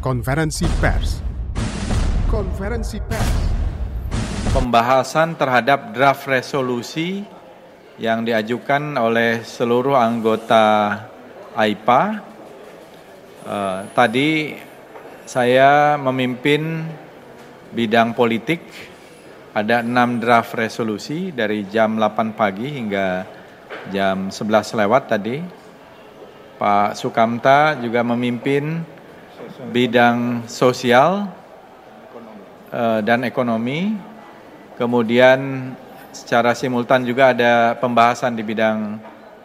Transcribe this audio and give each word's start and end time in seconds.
Konferensi 0.00 0.64
pers. 0.80 1.20
Konferensi 2.32 2.96
pers. 3.04 3.32
Pembahasan 4.48 5.36
terhadap 5.36 5.92
draft 5.92 6.24
resolusi 6.24 7.20
yang 8.00 8.24
diajukan 8.24 8.96
oleh 8.96 9.44
seluruh 9.44 10.00
anggota 10.00 10.96
AIPA. 11.52 12.02
Uh, 13.44 13.80
tadi 13.92 14.56
saya 15.28 16.00
memimpin 16.00 16.80
bidang 17.68 18.16
politik, 18.16 18.64
ada 19.52 19.84
enam 19.84 20.16
draft 20.16 20.56
resolusi 20.56 21.28
dari 21.28 21.68
jam 21.68 22.00
8 22.00 22.32
pagi 22.32 22.72
hingga 22.72 23.28
jam 23.92 24.32
11 24.32 24.80
lewat 24.80 25.12
tadi. 25.12 25.44
Pak 26.56 26.96
Sukamta 26.96 27.76
juga 27.76 28.00
memimpin 28.00 28.96
bidang 29.70 30.48
sosial 30.48 31.28
uh, 32.72 33.00
dan 33.04 33.26
ekonomi. 33.26 33.94
Kemudian 34.80 35.72
secara 36.10 36.56
simultan 36.56 37.04
juga 37.04 37.36
ada 37.36 37.76
pembahasan 37.76 38.32
di 38.32 38.40
bidang 38.40 38.96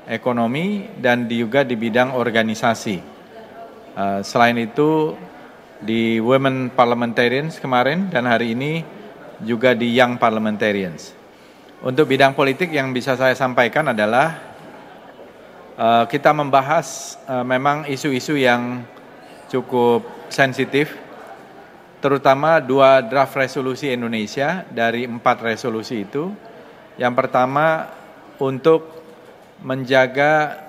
ekonomi 0.07 0.87
dan 0.95 1.27
juga 1.27 1.67
di 1.67 1.75
bidang 1.75 2.15
organisasi. 2.15 2.97
Uh, 3.95 4.19
selain 4.23 4.55
itu 4.55 5.13
di 5.83 6.23
Women 6.23 6.71
Parliamentarians 6.71 7.59
kemarin 7.59 8.07
dan 8.07 8.23
hari 8.23 8.55
ini 8.55 8.79
juga 9.43 9.75
di 9.75 9.91
Young 9.91 10.15
Parliamentarians. 10.15 11.11
Untuk 11.83 12.07
bidang 12.07 12.31
politik 12.31 12.71
yang 12.71 12.95
bisa 12.95 13.19
saya 13.19 13.35
sampaikan 13.35 13.91
adalah 13.91 14.39
uh, 15.75 16.07
kita 16.07 16.31
membahas 16.31 17.19
memang 17.43 17.83
isu-isu 17.91 18.39
yang 18.39 18.87
cukup 19.55 20.03
sensitif, 20.27 20.91
terutama 22.03 22.59
dua 22.59 22.99
draft 22.99 23.39
resolusi 23.39 23.87
Indonesia 23.95 24.67
dari 24.67 25.07
empat 25.07 25.39
resolusi 25.39 26.03
itu. 26.03 26.35
Yang 26.99 27.13
pertama 27.15 27.87
untuk 28.35 28.91
menjaga 29.63 30.59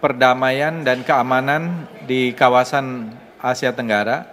perdamaian 0.00 0.80
dan 0.86 1.04
keamanan 1.04 1.84
di 2.08 2.32
kawasan 2.32 3.12
Asia 3.38 3.76
Tenggara, 3.76 4.24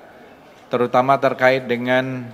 terutama 0.72 1.20
terkait 1.20 1.68
dengan 1.68 2.32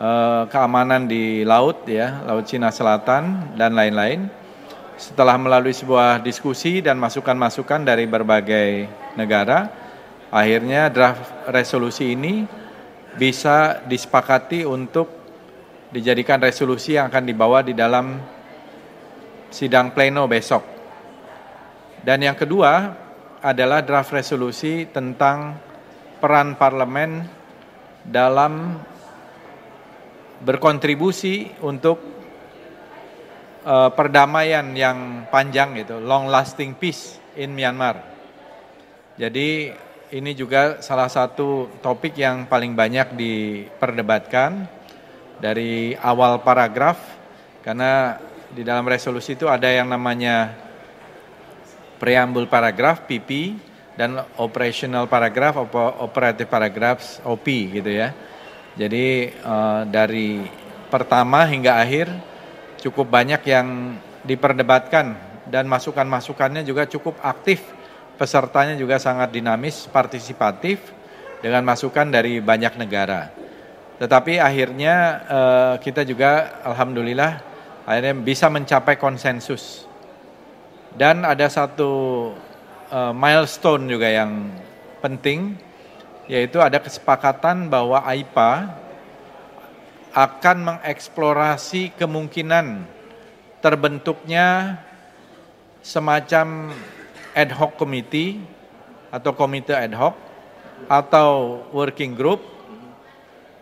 uh, 0.00 0.48
keamanan 0.48 1.04
di 1.04 1.44
laut 1.44 1.84
ya, 1.84 2.24
Laut 2.24 2.48
Cina 2.48 2.72
Selatan 2.72 3.54
dan 3.58 3.76
lain-lain. 3.76 4.45
Setelah 4.96 5.36
melalui 5.36 5.76
sebuah 5.76 6.24
diskusi 6.24 6.80
dan 6.80 6.96
masukan-masukan 6.96 7.84
dari 7.84 8.08
berbagai 8.08 8.88
negara, 9.12 9.68
akhirnya 10.32 10.88
draft 10.88 11.52
resolusi 11.52 12.16
ini 12.16 12.48
bisa 13.20 13.84
disepakati 13.84 14.64
untuk 14.64 15.12
dijadikan 15.92 16.40
resolusi 16.40 16.96
yang 16.96 17.12
akan 17.12 17.28
dibawa 17.28 17.60
di 17.60 17.76
dalam 17.76 18.16
sidang 19.52 19.92
pleno 19.92 20.24
besok. 20.24 20.64
Dan 22.00 22.24
yang 22.24 22.36
kedua 22.40 22.88
adalah 23.44 23.84
draft 23.84 24.16
resolusi 24.16 24.88
tentang 24.88 25.60
peran 26.24 26.56
parlemen 26.56 27.20
dalam 28.00 28.80
berkontribusi 30.40 31.60
untuk 31.60 32.15
uh, 33.66 33.90
perdamaian 33.90 34.64
yang 34.72 35.26
panjang 35.26 35.74
gitu, 35.82 35.98
long 35.98 36.30
lasting 36.30 36.78
peace 36.78 37.18
in 37.34 37.52
Myanmar. 37.52 37.98
Jadi 39.18 39.74
ini 40.14 40.30
juga 40.38 40.78
salah 40.78 41.10
satu 41.10 41.66
topik 41.82 42.14
yang 42.14 42.46
paling 42.46 42.78
banyak 42.78 43.18
diperdebatkan 43.18 44.70
dari 45.42 45.98
awal 45.98 46.40
paragraf 46.40 46.96
karena 47.66 48.22
di 48.54 48.62
dalam 48.62 48.86
resolusi 48.86 49.34
itu 49.34 49.50
ada 49.50 49.66
yang 49.66 49.90
namanya 49.90 50.54
preambul 51.98 52.46
paragraf 52.46 53.04
PP 53.04 53.58
dan 53.96 54.20
operational 54.38 55.08
paragraph 55.08 55.58
operative 55.98 56.46
paragraphs 56.46 57.18
OP 57.24 57.48
gitu 57.74 57.90
ya. 57.90 58.14
Jadi 58.76 59.32
uh, 59.40 59.88
dari 59.88 60.44
pertama 60.92 61.48
hingga 61.48 61.80
akhir 61.80 62.35
cukup 62.86 63.10
banyak 63.10 63.42
yang 63.50 63.98
diperdebatkan 64.22 65.18
dan 65.50 65.66
masukan-masukannya 65.66 66.62
juga 66.62 66.86
cukup 66.86 67.18
aktif. 67.18 67.62
Pesertanya 68.14 68.78
juga 68.78 68.96
sangat 68.96 69.34
dinamis, 69.34 69.90
partisipatif 69.90 70.80
dengan 71.42 71.66
masukan 71.66 72.08
dari 72.08 72.38
banyak 72.40 72.78
negara. 72.78 73.28
Tetapi 73.98 74.40
akhirnya 74.40 74.94
uh, 75.26 75.74
kita 75.82 76.06
juga 76.06 76.62
alhamdulillah 76.64 77.42
akhirnya 77.84 78.14
bisa 78.16 78.48
mencapai 78.48 78.96
konsensus. 78.96 79.84
Dan 80.96 81.28
ada 81.28 81.44
satu 81.50 82.32
uh, 82.88 83.12
milestone 83.12 83.84
juga 83.84 84.08
yang 84.08 84.48
penting 85.04 85.60
yaitu 86.26 86.58
ada 86.58 86.80
kesepakatan 86.80 87.68
bahwa 87.68 88.02
AIPA 88.02 88.72
akan 90.16 90.56
mengeksplorasi 90.64 91.92
kemungkinan 91.92 92.88
terbentuknya 93.60 94.80
semacam 95.84 96.72
ad 97.36 97.52
hoc 97.52 97.76
committee 97.76 98.40
atau 99.12 99.36
komite 99.36 99.76
ad 99.76 99.92
hoc 99.92 100.16
atau 100.88 101.60
working 101.68 102.16
group 102.16 102.40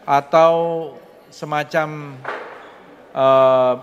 atau 0.06 0.54
semacam 1.26 2.22
uh, 3.10 3.74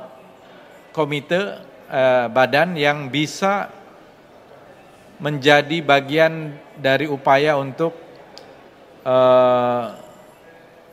komite 0.96 1.59
uh, 1.92 2.32
badan 2.32 2.80
yang 2.80 3.12
bisa 3.12 3.68
menjadi 5.20 5.84
bagian 5.84 6.56
dari 6.80 7.12
upaya 7.12 7.59
untuk 7.59 7.92
uh, 9.03 9.92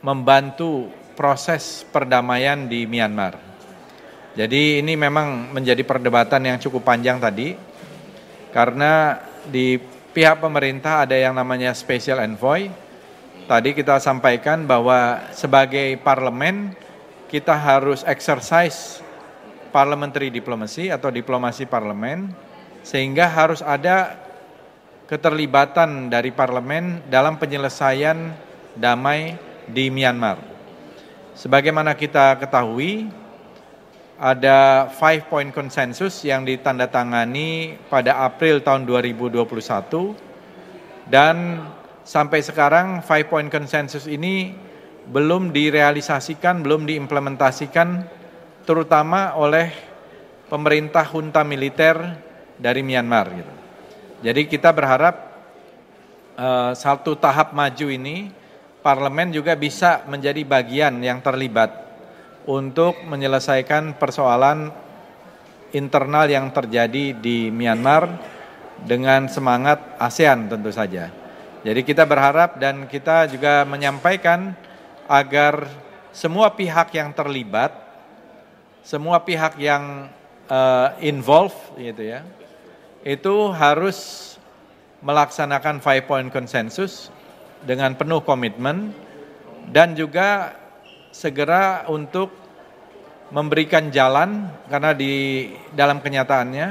membantu 0.03 0.98
proses 1.19 1.83
perdamaian 1.91 2.71
di 2.71 2.87
Myanmar. 2.87 3.35
Jadi 4.39 4.79
ini 4.79 4.95
memang 4.95 5.51
menjadi 5.51 5.83
perdebatan 5.83 6.47
yang 6.47 6.55
cukup 6.63 6.87
panjang 6.87 7.19
tadi, 7.19 7.59
karena 8.55 9.19
di 9.43 9.75
pihak 10.15 10.39
pemerintah 10.39 11.03
ada 11.03 11.19
yang 11.19 11.35
namanya 11.35 11.75
special 11.75 12.23
envoy. 12.23 12.71
Tadi 13.51 13.75
kita 13.75 13.99
sampaikan 13.99 14.63
bahwa 14.63 15.27
sebagai 15.35 15.99
parlemen 15.99 16.71
kita 17.27 17.51
harus 17.51 18.07
exercise 18.07 19.03
parliamentary 19.75 20.31
diplomacy 20.31 20.87
atau 20.87 21.11
diplomasi 21.11 21.67
parlemen, 21.67 22.31
sehingga 22.79 23.27
harus 23.27 23.59
ada 23.59 24.15
keterlibatan 25.09 26.07
dari 26.07 26.31
parlemen 26.31 27.03
dalam 27.11 27.35
penyelesaian 27.35 28.31
damai 28.79 29.35
di 29.67 29.91
Myanmar. 29.91 30.48
Sebagaimana 31.39 31.95
kita 31.95 32.35
ketahui, 32.35 33.07
ada 34.19 34.91
five 34.91 35.31
point 35.31 35.55
consensus 35.55 36.19
yang 36.27 36.43
ditandatangani 36.43 37.79
pada 37.87 38.27
April 38.27 38.59
tahun 38.59 38.83
2021 38.83 39.47
dan 41.07 41.63
sampai 42.03 42.43
sekarang 42.43 42.99
five 42.99 43.31
point 43.31 43.47
consensus 43.47 44.03
ini 44.03 44.51
belum 45.07 45.55
direalisasikan, 45.55 46.59
belum 46.59 46.83
diimplementasikan 46.83 48.03
terutama 48.67 49.39
oleh 49.39 49.71
pemerintah 50.51 51.07
junta 51.07 51.47
militer 51.47 52.19
dari 52.59 52.83
Myanmar 52.83 53.31
gitu. 53.31 53.53
Jadi 54.27 54.41
kita 54.43 54.75
berharap 54.75 55.15
uh, 56.35 56.75
satu 56.75 57.15
tahap 57.15 57.55
maju 57.55 57.87
ini 57.87 58.35
parlemen 58.79 59.35
juga 59.35 59.55
bisa 59.59 60.03
menjadi 60.07 60.41
bagian 60.47 61.03
yang 61.03 61.19
terlibat 61.19 61.71
untuk 62.47 63.03
menyelesaikan 63.05 63.99
persoalan 63.99 64.71
internal 65.75 66.25
yang 66.25 66.49
terjadi 66.49 67.13
di 67.13 67.53
Myanmar 67.53 68.09
dengan 68.81 69.27
semangat 69.27 69.99
ASEAN 69.99 70.49
tentu 70.49 70.71
saja. 70.71 71.11
Jadi 71.59 71.83
kita 71.83 72.07
berharap 72.07 72.55
dan 72.55 72.87
kita 72.87 73.27
juga 73.27 73.67
menyampaikan 73.67 74.55
agar 75.11 75.67
semua 76.15 76.55
pihak 76.55 76.95
yang 76.95 77.11
terlibat, 77.11 77.75
semua 78.81 79.19
pihak 79.19 79.59
yang 79.59 80.07
uh, 80.47 80.95
involved 81.03 81.59
gitu 81.75 82.15
ya, 82.15 82.23
itu 83.03 83.35
harus 83.51 84.31
melaksanakan 85.03 85.83
five 85.83 86.07
point 86.07 86.31
consensus 86.31 87.11
dengan 87.63 87.95
penuh 87.95 88.23
komitmen 88.23 88.93
dan 89.69 89.93
juga 89.93 90.55
segera 91.11 91.85
untuk 91.91 92.31
memberikan 93.29 93.93
jalan 93.93 94.49
karena 94.69 94.91
di 94.93 95.47
dalam 95.73 96.01
kenyataannya 96.01 96.67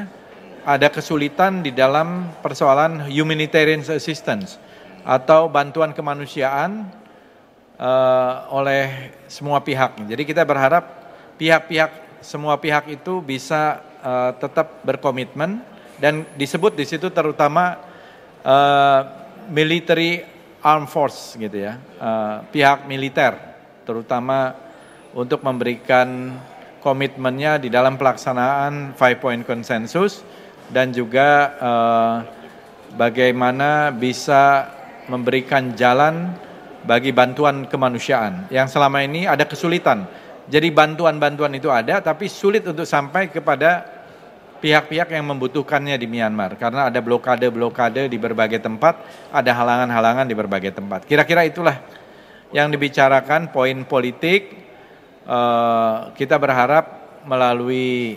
ada 0.66 0.88
kesulitan 0.90 1.62
di 1.62 1.70
dalam 1.70 2.34
persoalan 2.42 3.06
humanitarian 3.08 3.80
assistance 3.80 4.58
atau 5.06 5.46
bantuan 5.48 5.94
kemanusiaan 5.94 6.90
uh, 7.78 8.50
oleh 8.52 9.14
semua 9.30 9.62
pihak. 9.62 10.02
Jadi 10.04 10.22
kita 10.26 10.42
berharap 10.44 10.84
pihak-pihak 11.38 12.20
semua 12.20 12.58
pihak 12.58 12.90
itu 12.90 13.22
bisa 13.22 13.80
uh, 14.02 14.34
tetap 14.36 14.82
berkomitmen 14.82 15.62
dan 16.02 16.26
disebut 16.34 16.74
di 16.74 16.84
situ 16.84 17.08
terutama 17.14 17.78
uh, 18.42 19.00
military 19.48 20.37
armed 20.68 20.92
force 20.92 21.32
gitu 21.40 21.64
ya, 21.64 21.80
uh, 21.96 22.44
pihak 22.52 22.84
militer 22.84 23.32
terutama 23.88 24.52
untuk 25.16 25.40
memberikan 25.40 26.36
komitmennya 26.84 27.56
di 27.56 27.72
dalam 27.72 27.96
pelaksanaan 27.96 28.92
five 28.92 29.16
point 29.16 29.42
consensus 29.48 30.20
dan 30.68 30.92
juga 30.92 31.56
uh, 31.56 32.16
bagaimana 33.00 33.88
bisa 33.88 34.68
memberikan 35.08 35.72
jalan 35.72 36.36
bagi 36.84 37.10
bantuan 37.16 37.64
kemanusiaan 37.64 38.46
yang 38.52 38.68
selama 38.68 39.00
ini 39.00 39.24
ada 39.24 39.48
kesulitan. 39.48 40.04
Jadi 40.48 40.72
bantuan-bantuan 40.72 41.52
itu 41.56 41.68
ada 41.68 42.00
tapi 42.00 42.28
sulit 42.28 42.64
untuk 42.64 42.88
sampai 42.88 43.28
kepada 43.28 43.97
pihak-pihak 44.58 45.08
yang 45.14 45.24
membutuhkannya 45.30 45.94
di 45.98 46.06
Myanmar 46.10 46.58
karena 46.58 46.90
ada 46.90 46.98
blokade-blokade 46.98 48.10
di 48.10 48.18
berbagai 48.18 48.58
tempat, 48.58 49.00
ada 49.30 49.50
halangan-halangan 49.54 50.26
di 50.26 50.34
berbagai 50.34 50.74
tempat. 50.74 51.06
Kira-kira 51.06 51.46
itulah 51.46 51.78
yang 52.50 52.68
dibicarakan 52.68 53.50
poin 53.54 53.86
politik. 53.86 54.68
Uh, 55.28 56.08
kita 56.16 56.40
berharap 56.40 57.20
melalui 57.28 58.16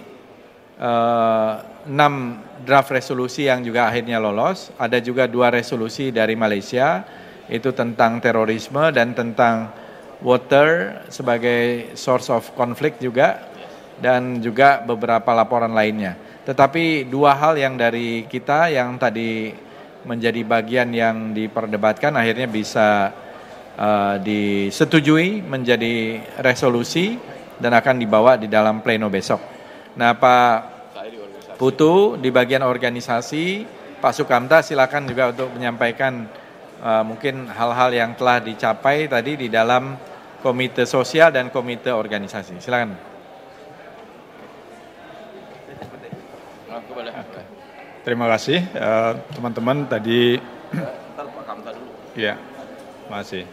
uh, 0.79 1.59
enam 1.83 2.39
draft 2.63 2.95
resolusi 2.95 3.51
yang 3.51 3.59
juga 3.61 3.91
akhirnya 3.91 4.17
lolos. 4.17 4.71
Ada 4.79 5.03
juga 5.03 5.27
dua 5.27 5.51
resolusi 5.51 6.09
dari 6.09 6.39
Malaysia 6.39 7.03
itu 7.51 7.75
tentang 7.75 8.23
terorisme 8.23 8.79
dan 8.95 9.11
tentang 9.11 9.75
water 10.23 11.01
sebagai 11.11 11.91
source 11.97 12.31
of 12.31 12.47
conflict 12.55 13.03
juga 13.03 13.51
dan 13.99 14.39
juga 14.39 14.79
beberapa 14.81 15.35
laporan 15.35 15.73
lainnya. 15.75 16.30
Tetapi 16.41 17.05
dua 17.05 17.37
hal 17.37 17.53
yang 17.57 17.77
dari 17.77 18.25
kita 18.25 18.73
yang 18.73 18.97
tadi 18.97 19.53
menjadi 20.01 20.41
bagian 20.41 20.89
yang 20.89 21.37
diperdebatkan 21.37 22.17
akhirnya 22.17 22.49
bisa 22.49 23.13
uh, 23.77 24.17
disetujui 24.17 25.45
menjadi 25.45 26.17
resolusi 26.41 27.21
dan 27.61 27.77
akan 27.77 28.01
dibawa 28.01 28.41
di 28.41 28.49
dalam 28.49 28.81
pleno 28.81 29.05
besok. 29.13 29.41
Nah, 30.01 30.17
Pak 30.17 30.81
Putu 31.61 32.17
di 32.17 32.33
bagian 32.33 32.65
organisasi, 32.65 33.61
Pak 34.01 34.17
Sukamta 34.17 34.65
silakan 34.65 35.05
juga 35.05 35.29
untuk 35.29 35.53
menyampaikan 35.53 36.25
uh, 36.81 37.05
mungkin 37.05 37.45
hal-hal 37.53 37.93
yang 37.93 38.17
telah 38.17 38.41
dicapai 38.41 39.05
tadi 39.05 39.37
di 39.37 39.47
dalam 39.53 39.93
komite 40.41 40.89
sosial 40.89 41.29
dan 41.29 41.53
komite 41.53 41.93
organisasi. 41.93 42.57
Silakan. 42.57 43.10
Terima 48.01 48.25
kasih 48.25 48.65
eh, 48.65 49.13
teman-teman 49.37 49.85
uh, 49.85 49.89
tadi. 49.93 50.41
Ya, 52.17 52.33
masih. 53.05 53.45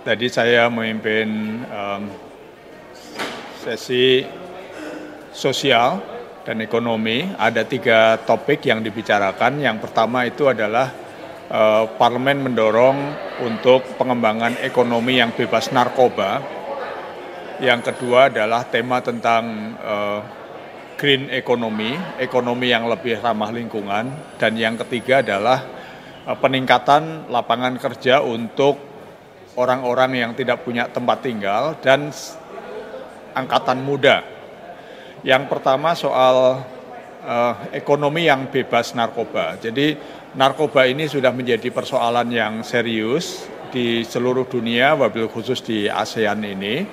Tadi 0.00 0.32
saya 0.32 0.72
memimpin 0.72 1.60
um, 1.68 2.08
sesi 3.60 4.24
sosial 5.36 6.00
dan 6.40 6.64
ekonomi. 6.64 7.36
Ada 7.36 7.68
tiga 7.68 8.16
topik 8.24 8.64
yang 8.64 8.80
dibicarakan. 8.80 9.60
Yang 9.60 9.84
pertama 9.84 10.24
itu 10.24 10.48
adalah 10.48 10.88
uh, 11.52 11.84
parlemen 12.00 12.48
mendorong 12.48 12.96
untuk 13.44 13.84
pengembangan 14.00 14.56
ekonomi 14.64 15.20
yang 15.20 15.36
bebas 15.36 15.68
narkoba. 15.68 16.40
Yang 17.60 17.92
kedua 17.92 18.32
adalah 18.32 18.64
tema 18.64 19.04
tentang 19.04 19.76
uh, 19.84 20.41
green 21.02 21.26
economy, 21.34 21.98
ekonomi 22.22 22.70
yang 22.70 22.86
lebih 22.86 23.18
ramah 23.18 23.50
lingkungan. 23.50 24.38
Dan 24.38 24.54
yang 24.54 24.78
ketiga 24.86 25.18
adalah 25.18 25.66
uh, 26.22 26.38
peningkatan 26.38 27.26
lapangan 27.26 27.74
kerja 27.74 28.22
untuk 28.22 28.78
orang-orang 29.58 30.22
yang 30.22 30.32
tidak 30.38 30.62
punya 30.62 30.86
tempat 30.86 31.26
tinggal 31.26 31.74
dan 31.82 32.14
angkatan 33.34 33.82
muda. 33.82 34.22
Yang 35.26 35.50
pertama 35.50 35.98
soal 35.98 36.62
uh, 37.26 37.54
ekonomi 37.74 38.30
yang 38.30 38.46
bebas 38.46 38.94
narkoba. 38.94 39.58
Jadi 39.58 39.98
narkoba 40.38 40.86
ini 40.86 41.10
sudah 41.10 41.34
menjadi 41.34 41.66
persoalan 41.74 42.30
yang 42.30 42.62
serius 42.62 43.50
di 43.74 44.06
seluruh 44.06 44.46
dunia, 44.46 44.94
wabil 44.94 45.26
khusus 45.26 45.58
di 45.66 45.90
ASEAN 45.90 46.46
ini. 46.46 46.86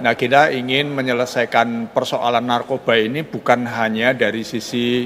Nah, 0.00 0.16
kita 0.16 0.48
ingin 0.48 0.88
menyelesaikan 0.96 1.92
persoalan 1.92 2.48
narkoba 2.48 2.96
ini 2.96 3.20
bukan 3.20 3.68
hanya 3.68 4.16
dari 4.16 4.40
sisi 4.48 5.04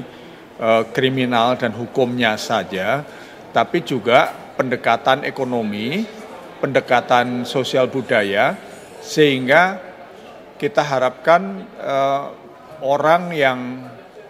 uh, 0.59 0.87
kriminal 0.95 1.59
dan 1.59 1.75
hukumnya 1.75 2.39
saja, 2.39 3.03
tapi 3.51 3.83
juga 3.83 4.31
pendekatan 4.55 5.27
ekonomi 5.27 6.07
pendekatan 6.63 7.43
sosial 7.43 7.91
budaya 7.91 8.55
sehingga 9.03 9.77
kita 10.55 10.81
harapkan 10.81 11.67
uh, 11.77 12.31
orang 12.81 13.35
yang 13.35 13.59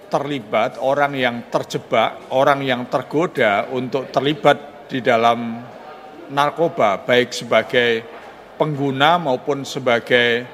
terlibat, 0.10 0.82
orang 0.82 1.14
yang 1.14 1.36
terjebak, 1.54 2.34
orang 2.34 2.66
yang 2.66 2.90
tergoda 2.90 3.70
untuk 3.70 4.10
terlibat 4.10 4.90
di 4.90 5.02
dalam 5.02 5.62
narkoba 6.30 7.06
baik 7.06 7.30
sebagai 7.30 8.15
pengguna 8.56 9.20
maupun 9.20 9.68
sebagai 9.68 10.48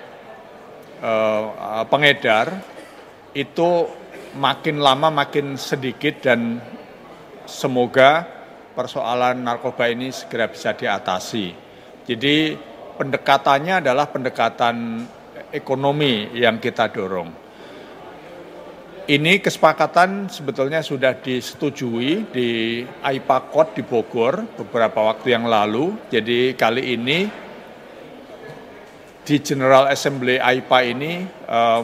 uh, 1.01 1.86
pengedar 1.89 2.62
itu 3.33 3.88
makin 4.36 4.80
lama 4.80 5.12
makin 5.12 5.56
sedikit 5.59 6.24
dan 6.24 6.59
semoga 7.48 8.24
persoalan 8.71 9.44
narkoba 9.44 9.92
ini 9.92 10.09
segera 10.15 10.48
bisa 10.48 10.71
diatasi. 10.71 11.53
Jadi 12.07 12.56
pendekatannya 12.95 13.83
adalah 13.83 14.07
pendekatan 14.07 15.06
ekonomi 15.51 16.31
yang 16.33 16.57
kita 16.57 16.88
dorong. 16.89 17.30
Ini 19.12 19.44
kesepakatan 19.44 20.31
sebetulnya 20.31 20.80
sudah 20.80 21.19
disetujui 21.19 22.31
di 22.31 22.50
AIPA 22.86 23.38
Code 23.51 23.75
di 23.75 23.83
Bogor 23.83 24.45
beberapa 24.56 25.03
waktu 25.03 25.36
yang 25.36 25.50
lalu. 25.50 25.98
Jadi 26.08 26.55
kali 26.55 26.96
ini 26.96 27.27
di 29.22 29.38
General 29.42 29.90
Assembly 29.90 30.42
AIPA 30.42 30.80
ini 30.86 31.12
uh, 31.46 31.84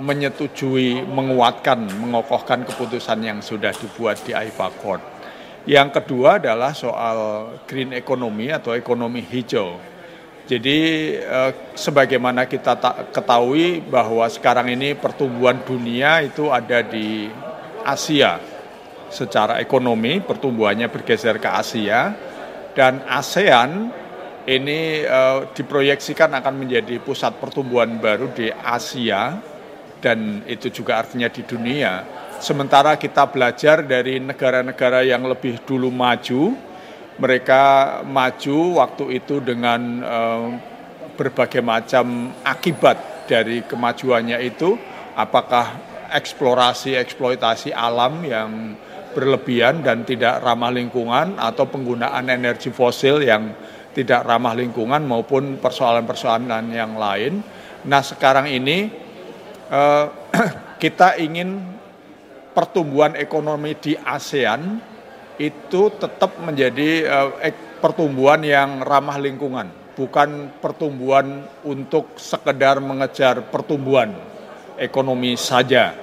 menyetujui, 0.00 1.04
menguatkan, 1.04 1.84
mengokohkan 2.00 2.64
keputusan 2.64 3.20
yang 3.20 3.38
sudah 3.44 3.74
dibuat 3.76 4.22
di 4.24 4.32
AIPA 4.32 4.68
Code. 4.80 5.04
Yang 5.68 6.00
kedua 6.00 6.40
adalah 6.40 6.72
soal 6.72 7.52
green 7.68 7.92
economy 7.92 8.48
atau 8.48 8.72
ekonomi 8.72 9.20
hijau. 9.20 9.76
Jadi 10.48 10.78
eh, 11.14 11.52
sebagaimana 11.78 12.48
kita 12.48 12.74
ketahui 13.14 13.84
bahwa 13.86 14.26
sekarang 14.26 14.72
ini 14.72 14.98
pertumbuhan 14.98 15.62
dunia 15.62 16.26
itu 16.26 16.48
ada 16.50 16.82
di 16.82 17.30
Asia. 17.86 18.40
Secara 19.12 19.62
ekonomi 19.62 20.18
pertumbuhannya 20.18 20.90
bergeser 20.90 21.38
ke 21.38 21.46
Asia 21.46 22.14
dan 22.74 23.04
ASEAN 23.06 23.92
ini 24.50 25.06
eh, 25.06 25.38
diproyeksikan 25.54 26.34
akan 26.42 26.54
menjadi 26.58 26.98
pusat 26.98 27.38
pertumbuhan 27.38 28.02
baru 28.02 28.34
di 28.34 28.50
Asia 28.50 29.38
dan 30.02 30.42
itu 30.50 30.74
juga 30.74 30.98
artinya 30.98 31.30
di 31.30 31.46
dunia. 31.46 32.02
Sementara 32.40 32.96
kita 32.96 33.28
belajar 33.30 33.84
dari 33.84 34.18
negara-negara 34.18 35.04
yang 35.04 35.28
lebih 35.28 35.60
dulu 35.62 35.92
maju, 35.92 36.56
mereka 37.20 37.62
maju 38.08 38.80
waktu 38.80 39.20
itu 39.20 39.44
dengan 39.44 39.80
uh, 40.00 40.48
berbagai 41.20 41.60
macam 41.60 42.32
akibat 42.40 43.28
dari 43.28 43.60
kemajuannya 43.60 44.40
itu, 44.40 44.72
apakah 45.12 45.76
eksplorasi 46.16 46.96
eksploitasi 46.96 47.76
alam 47.76 48.24
yang 48.24 48.72
berlebihan 49.12 49.84
dan 49.84 50.08
tidak 50.08 50.40
ramah 50.40 50.72
lingkungan 50.72 51.36
atau 51.36 51.68
penggunaan 51.68 52.24
energi 52.30 52.72
fosil 52.72 53.20
yang 53.20 53.52
tidak 53.90 54.22
ramah 54.22 54.54
lingkungan 54.54 55.02
maupun 55.02 55.58
persoalan-persoalan 55.58 56.70
yang 56.70 56.94
lain. 56.94 57.42
Nah 57.86 58.02
sekarang 58.04 58.46
ini 58.46 58.90
uh, 59.70 60.06
kita 60.82 61.18
ingin 61.18 61.58
pertumbuhan 62.54 63.14
ekonomi 63.18 63.74
di 63.78 63.94
ASEAN 63.98 64.78
itu 65.40 65.88
tetap 65.96 66.36
menjadi 66.42 67.08
uh, 67.08 67.30
pertumbuhan 67.80 68.44
yang 68.44 68.84
ramah 68.84 69.16
lingkungan, 69.16 69.96
bukan 69.96 70.52
pertumbuhan 70.60 71.48
untuk 71.64 72.14
sekedar 72.20 72.78
mengejar 72.78 73.48
pertumbuhan 73.48 74.12
ekonomi 74.76 75.34
saja. 75.40 75.96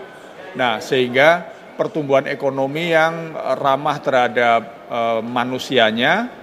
Nah, 0.58 0.82
sehingga 0.82 1.46
pertumbuhan 1.78 2.26
ekonomi 2.26 2.90
yang 2.90 3.38
ramah 3.62 4.02
terhadap 4.02 4.90
uh, 4.90 5.22
manusianya 5.22 6.34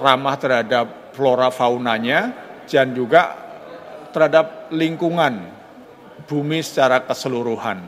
ramah 0.00 0.36
terhadap 0.36 1.14
flora 1.16 1.52
faunanya 1.52 2.32
dan 2.68 2.96
juga 2.96 3.36
terhadap 4.12 4.72
lingkungan 4.72 5.48
bumi 6.28 6.60
secara 6.64 7.04
keseluruhan. 7.04 7.80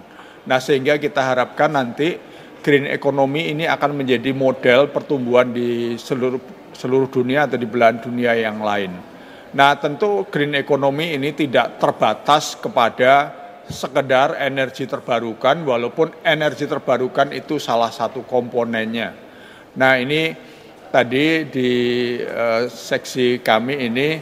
Nah, 0.44 0.58
sehingga 0.60 1.00
kita 1.00 1.20
harapkan 1.24 1.72
nanti 1.72 2.20
green 2.64 2.88
economy 2.88 3.52
ini 3.52 3.64
akan 3.68 3.96
menjadi 3.96 4.32
model 4.32 4.88
pertumbuhan 4.92 5.52
di 5.52 5.96
seluruh 6.00 6.40
seluruh 6.74 7.08
dunia 7.08 7.46
atau 7.46 7.56
di 7.56 7.68
belahan 7.68 8.02
dunia 8.02 8.34
yang 8.34 8.60
lain. 8.60 8.92
Nah, 9.54 9.78
tentu 9.78 10.26
green 10.28 10.58
economy 10.58 11.14
ini 11.14 11.30
tidak 11.30 11.78
terbatas 11.78 12.58
kepada 12.58 13.30
sekedar 13.64 14.36
energi 14.36 14.84
terbarukan 14.84 15.64
walaupun 15.64 16.12
energi 16.26 16.68
terbarukan 16.68 17.32
itu 17.32 17.56
salah 17.56 17.88
satu 17.88 18.26
komponennya. 18.26 19.14
Nah, 19.78 19.96
ini 19.96 20.34
tadi 20.94 21.50
di 21.50 21.70
uh, 22.22 22.70
seksi 22.70 23.42
kami 23.42 23.82
ini 23.82 24.14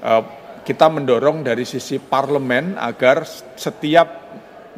uh, 0.00 0.22
kita 0.64 0.88
mendorong 0.88 1.44
dari 1.44 1.68
sisi 1.68 2.00
parlemen 2.00 2.80
agar 2.80 3.28
setiap 3.60 4.08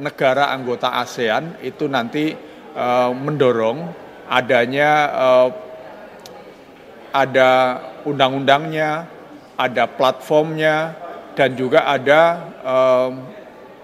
negara 0.02 0.50
anggota 0.50 0.98
ASEAN 0.98 1.62
itu 1.62 1.86
nanti 1.86 2.34
uh, 2.74 3.14
mendorong 3.14 3.86
adanya 4.26 4.90
uh, 5.14 5.48
ada 7.14 7.50
undang-undangnya, 8.02 9.06
ada 9.56 9.88
platformnya, 9.88 10.92
dan 11.32 11.56
juga 11.56 11.88
ada 11.88 12.52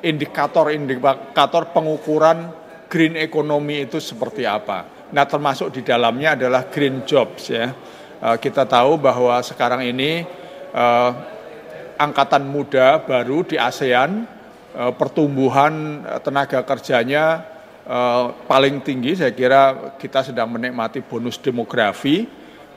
indikator-indikator 0.04 1.73
pengukuran 1.73 2.52
green 2.92 3.16
economy 3.16 3.88
itu 3.88 3.96
seperti 3.96 4.44
apa. 4.44 4.94
Nah, 5.14 5.30
termasuk 5.30 5.71
di 5.71 5.87
dalamnya 5.87 6.35
adalah 6.35 6.66
green 6.66 7.06
jobs 7.06 7.47
ya. 7.47 7.71
Uh, 8.18 8.35
kita 8.35 8.66
tahu 8.66 8.99
bahwa 8.99 9.38
sekarang 9.47 9.87
ini 9.87 10.26
uh, 10.75 11.11
angkatan 11.94 12.42
muda 12.50 12.99
baru 12.99 13.47
di 13.47 13.54
ASEAN, 13.54 14.26
uh, 14.75 14.90
pertumbuhan 14.90 16.02
tenaga 16.18 16.66
kerjanya 16.66 17.54
paling 18.49 18.80
tinggi. 18.80 19.12
Saya 19.12 19.37
kira 19.37 19.92
kita 20.00 20.25
sedang 20.25 20.56
menikmati 20.56 21.04
bonus 21.04 21.37
demografi 21.37 22.25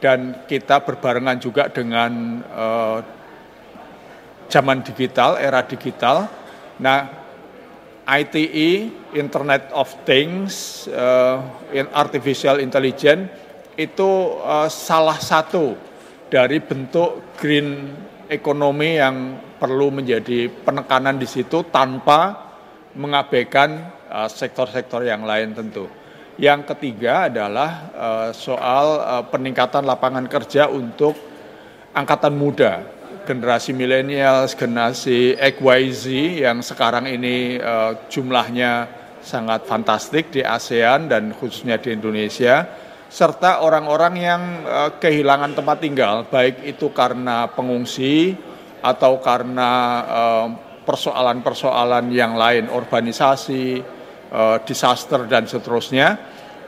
dan 0.04 0.44
kita 0.44 0.84
berbarengan 0.84 1.40
juga 1.40 1.72
dengan 1.72 2.44
zaman 4.52 4.84
digital, 4.84 5.40
era 5.40 5.64
digital. 5.64 6.28
Nah, 6.84 7.27
ITE, 8.08 8.88
Internet 9.20 9.68
of 9.76 9.92
Things, 10.08 10.88
uh, 10.88 11.44
Artificial 11.92 12.64
Intelligence 12.64 13.28
itu 13.76 14.40
uh, 14.40 14.72
salah 14.72 15.20
satu 15.20 15.76
dari 16.32 16.64
bentuk 16.64 17.36
green 17.36 17.92
ekonomi 18.32 18.96
yang 18.96 19.36
perlu 19.60 19.92
menjadi 19.92 20.48
penekanan 20.48 21.20
di 21.20 21.28
situ 21.28 21.68
tanpa 21.68 22.48
mengabaikan 22.96 23.92
uh, 24.08 24.32
sektor-sektor 24.32 25.04
uh, 25.04 25.08
yang 25.12 25.28
lain 25.28 25.52
tentu. 25.52 25.92
Yang 26.40 26.74
ketiga 26.74 27.28
adalah 27.28 27.72
uh, 27.92 28.30
soal 28.32 28.86
uh, 29.04 29.24
peningkatan 29.28 29.84
lapangan 29.84 30.26
kerja 30.32 30.72
untuk 30.72 31.18
angkatan 31.92 32.34
muda, 32.38 32.86
generasi 33.28 33.76
milenial, 33.76 34.48
generasi 34.48 35.36
XYZ 35.36 36.04
yang 36.48 36.64
sekarang 36.64 37.12
ini 37.12 37.60
uh, 37.60 38.08
jumlahnya 38.08 38.88
sangat 39.20 39.68
fantastik 39.68 40.32
di 40.32 40.40
ASEAN 40.40 41.12
dan 41.12 41.36
khususnya 41.36 41.76
di 41.76 41.92
Indonesia 41.92 42.64
serta 43.08 43.64
orang-orang 43.64 44.14
yang 44.16 44.42
uh, 44.64 44.92
kehilangan 44.96 45.52
tempat 45.56 45.78
tinggal, 45.84 46.16
baik 46.32 46.64
itu 46.64 46.92
karena 46.96 47.52
pengungsi 47.52 48.36
atau 48.80 49.20
karena 49.20 49.72
persoalan-persoalan 50.88 52.06
uh, 52.08 52.14
yang 52.14 52.40
lain, 52.40 52.72
urbanisasi, 52.72 53.84
uh, 54.32 54.58
disaster 54.64 55.28
dan 55.28 55.44
seterusnya, 55.50 56.16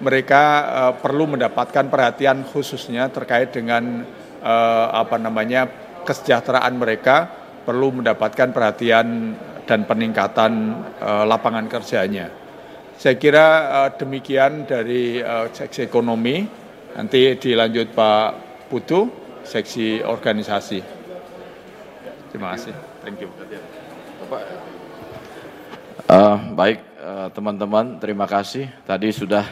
mereka 0.04 0.44
uh, 0.68 0.94
perlu 1.00 1.32
mendapatkan 1.32 1.88
perhatian 1.88 2.44
khususnya 2.44 3.08
terkait 3.08 3.56
dengan 3.56 4.04
apa 4.40 5.20
namanya 5.20 5.68
kesejahteraan 6.04 6.76
mereka, 6.76 7.30
perlu 7.64 8.02
mendapatkan 8.02 8.50
perhatian 8.50 9.36
dan 9.70 9.86
peningkatan 9.86 10.82
uh, 10.98 11.24
lapangan 11.30 11.70
kerjanya. 11.70 12.34
Saya 12.98 13.16
kira 13.16 13.48
uh, 13.70 13.90
demikian 13.94 14.66
dari 14.66 15.22
uh, 15.22 15.48
seksi 15.54 15.86
ekonomi. 15.86 16.44
Nanti 16.90 17.38
dilanjut 17.38 17.94
Pak 17.94 18.28
Putu, 18.68 19.08
seksi 19.46 20.02
organisasi. 20.02 20.82
Terima 22.34 22.58
kasih. 22.58 22.74
Thank 23.06 23.22
you. 23.22 23.30
Uh, 26.10 26.38
baik 26.58 26.82
teman-teman, 27.38 27.96
uh, 27.96 27.98
terima 28.02 28.26
kasih. 28.26 28.66
Tadi 28.84 29.14
sudah 29.14 29.46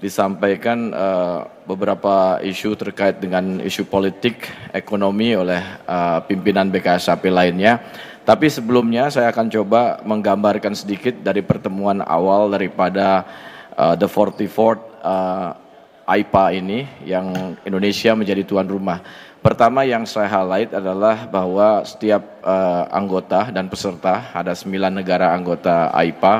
disampaikan 0.00 0.90
uh, 0.94 1.46
beberapa 1.68 2.40
isu 2.42 2.74
terkait 2.74 3.20
dengan 3.20 3.60
isu 3.60 3.86
politik, 3.86 4.48
ekonomi 4.72 5.36
oleh 5.36 5.60
uh, 5.84 6.22
pimpinan 6.24 6.72
BKSAP 6.72 7.28
lainnya. 7.28 7.78
Tapi 8.22 8.46
sebelumnya 8.46 9.10
saya 9.10 9.34
akan 9.34 9.50
coba 9.50 9.98
menggambarkan 10.06 10.78
sedikit 10.78 11.18
dari 11.20 11.42
pertemuan 11.42 12.00
awal 12.06 12.54
daripada 12.54 13.26
uh, 13.74 13.98
the 13.98 14.06
44th 14.06 14.82
uh, 15.02 15.58
AIPA 16.06 16.44
ini 16.54 16.86
yang 17.06 17.56
Indonesia 17.66 18.14
menjadi 18.14 18.42
tuan 18.46 18.66
rumah. 18.66 19.02
Pertama 19.42 19.82
yang 19.82 20.06
saya 20.06 20.30
highlight 20.30 20.70
adalah 20.70 21.26
bahwa 21.26 21.82
setiap 21.82 22.22
uh, 22.46 22.86
anggota 22.94 23.50
dan 23.50 23.66
peserta 23.66 24.30
ada 24.30 24.54
sembilan 24.54 25.02
negara 25.02 25.34
anggota 25.34 25.90
AIPA 25.90 26.34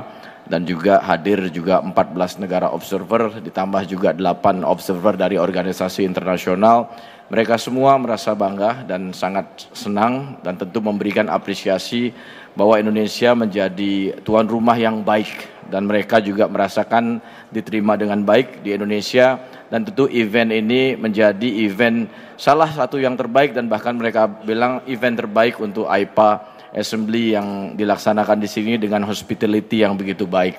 dan 0.53 0.69
juga 0.69 1.01
hadir 1.01 1.49
juga 1.49 1.81
14 1.81 2.45
negara 2.45 2.69
observer 2.69 3.41
ditambah 3.41 3.89
juga 3.89 4.13
8 4.13 4.61
observer 4.69 5.17
dari 5.17 5.41
organisasi 5.41 6.05
internasional. 6.05 6.93
Mereka 7.33 7.57
semua 7.57 7.97
merasa 7.97 8.37
bangga 8.37 8.85
dan 8.85 9.17
sangat 9.17 9.73
senang 9.73 10.37
dan 10.45 10.61
tentu 10.61 10.85
memberikan 10.85 11.33
apresiasi 11.33 12.13
bahwa 12.53 12.77
Indonesia 12.77 13.33
menjadi 13.33 14.21
tuan 14.21 14.45
rumah 14.45 14.77
yang 14.77 15.01
baik. 15.01 15.49
Dan 15.73 15.89
mereka 15.89 16.21
juga 16.21 16.45
merasakan 16.45 17.25
diterima 17.49 17.97
dengan 17.97 18.21
baik 18.21 18.61
di 18.61 18.77
Indonesia. 18.77 19.41
Dan 19.73 19.89
tentu 19.89 20.05
event 20.13 20.53
ini 20.53 21.01
menjadi 21.01 21.49
event 21.65 22.13
salah 22.37 22.69
satu 22.69 23.01
yang 23.01 23.17
terbaik 23.17 23.57
dan 23.57 23.73
bahkan 23.73 23.97
mereka 23.97 24.29
bilang 24.29 24.85
event 24.85 25.17
terbaik 25.17 25.57
untuk 25.57 25.89
AIPA 25.89 26.52
Assembly 26.73 27.37
yang 27.37 27.77
dilaksanakan 27.77 28.41
di 28.41 28.49
sini 28.49 28.81
dengan 28.81 29.05
hospitality 29.05 29.85
yang 29.85 29.97
begitu 29.97 30.25
baik. 30.25 30.57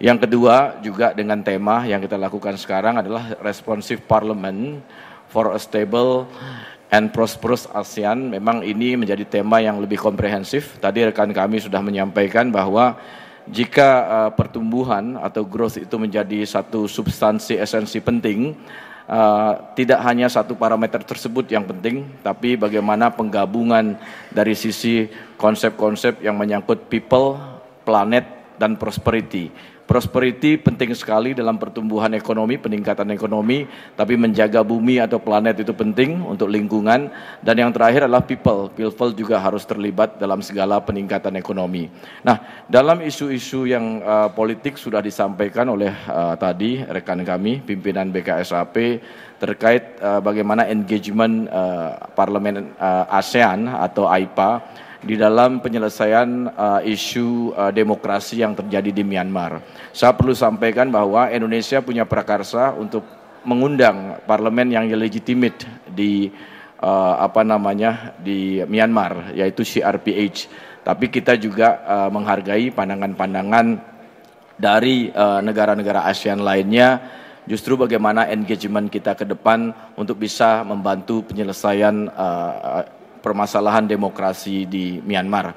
Yang 0.00 0.24
kedua 0.24 0.80
juga 0.80 1.12
dengan 1.12 1.44
tema 1.44 1.84
yang 1.84 2.00
kita 2.00 2.16
lakukan 2.16 2.56
sekarang 2.56 3.04
adalah 3.04 3.36
responsive 3.44 4.00
parliament 4.08 4.80
for 5.28 5.52
a 5.52 5.60
stable 5.60 6.24
and 6.88 7.12
prosperous 7.12 7.68
ASEAN. 7.70 8.32
Memang 8.32 8.64
ini 8.64 8.96
menjadi 8.96 9.28
tema 9.28 9.60
yang 9.60 9.76
lebih 9.76 10.00
komprehensif. 10.00 10.80
Tadi 10.80 11.04
rekan 11.04 11.28
kami 11.36 11.60
sudah 11.60 11.84
menyampaikan 11.84 12.48
bahwa 12.48 12.96
jika 13.44 13.88
uh, 14.08 14.30
pertumbuhan 14.32 15.20
atau 15.20 15.44
growth 15.44 15.76
itu 15.76 15.96
menjadi 16.00 16.48
satu 16.48 16.88
substansi 16.88 17.60
esensi 17.60 18.00
penting, 18.00 18.56
uh, 19.04 19.74
tidak 19.74 20.00
hanya 20.06 20.32
satu 20.32 20.54
parameter 20.56 21.02
tersebut 21.02 21.44
yang 21.50 21.66
penting, 21.66 22.06
tapi 22.24 22.54
bagaimana 22.54 23.10
penggabungan 23.10 23.98
dari 24.30 24.54
sisi 24.54 25.08
konsep-konsep 25.40 26.20
yang 26.20 26.36
menyangkut 26.36 26.92
people, 26.92 27.40
planet, 27.88 28.28
dan 28.60 28.76
prosperity. 28.76 29.48
Prosperity 29.90 30.54
penting 30.54 30.94
sekali 30.94 31.34
dalam 31.34 31.58
pertumbuhan 31.58 32.14
ekonomi, 32.14 32.54
peningkatan 32.62 33.10
ekonomi, 33.10 33.66
tapi 33.98 34.14
menjaga 34.14 34.62
bumi 34.62 35.02
atau 35.02 35.18
planet 35.18 35.66
itu 35.66 35.74
penting 35.74 36.22
untuk 36.22 36.46
lingkungan. 36.46 37.10
Dan 37.42 37.58
yang 37.58 37.74
terakhir 37.74 38.06
adalah 38.06 38.22
people. 38.22 38.70
People 38.70 39.10
juga 39.18 39.42
harus 39.42 39.66
terlibat 39.66 40.14
dalam 40.14 40.46
segala 40.46 40.78
peningkatan 40.78 41.34
ekonomi. 41.34 41.90
Nah, 42.22 42.62
dalam 42.70 43.02
isu-isu 43.02 43.66
yang 43.66 43.98
uh, 44.06 44.30
politik 44.30 44.78
sudah 44.78 45.02
disampaikan 45.02 45.66
oleh 45.66 45.90
uh, 46.06 46.38
tadi 46.38 46.86
rekan 46.86 47.26
kami, 47.26 47.58
pimpinan 47.58 48.14
BKSAP, 48.14 49.02
terkait 49.42 49.98
uh, 49.98 50.22
bagaimana 50.22 50.70
engagement 50.70 51.50
uh, 51.50 51.98
parlemen 52.14 52.78
uh, 52.78 53.10
ASEAN 53.10 53.66
atau 53.66 54.06
AIPA 54.06 54.86
di 55.00 55.16
dalam 55.16 55.64
penyelesaian 55.64 56.52
uh, 56.52 56.80
isu 56.84 57.56
uh, 57.56 57.72
demokrasi 57.72 58.44
yang 58.44 58.52
terjadi 58.52 58.92
di 58.92 59.02
Myanmar. 59.04 59.64
Saya 59.96 60.12
perlu 60.12 60.36
sampaikan 60.36 60.92
bahwa 60.92 61.32
Indonesia 61.32 61.80
punya 61.80 62.04
prakarsa 62.04 62.76
untuk 62.76 63.04
mengundang 63.40 64.20
parlemen 64.28 64.68
yang 64.68 64.84
legitimate 64.92 65.64
di 65.88 66.28
uh, 66.84 67.16
apa 67.16 67.40
namanya 67.40 68.12
di 68.20 68.60
Myanmar 68.68 69.32
yaitu 69.32 69.64
CRPH. 69.64 70.52
Tapi 70.84 71.08
kita 71.08 71.36
juga 71.40 71.80
uh, 71.84 72.08
menghargai 72.12 72.72
pandangan-pandangan 72.72 73.66
dari 74.60 75.08
negara-negara 75.40 76.04
uh, 76.04 76.10
ASEAN 76.12 76.44
lainnya 76.44 77.00
justru 77.48 77.80
bagaimana 77.80 78.28
engagement 78.28 78.92
kita 78.92 79.16
ke 79.16 79.24
depan 79.24 79.72
untuk 79.96 80.20
bisa 80.20 80.60
membantu 80.60 81.24
penyelesaian 81.24 82.12
uh, 82.12 82.84
permasalahan 83.20 83.86
demokrasi 83.86 84.66
di 84.66 84.98
Myanmar. 85.04 85.54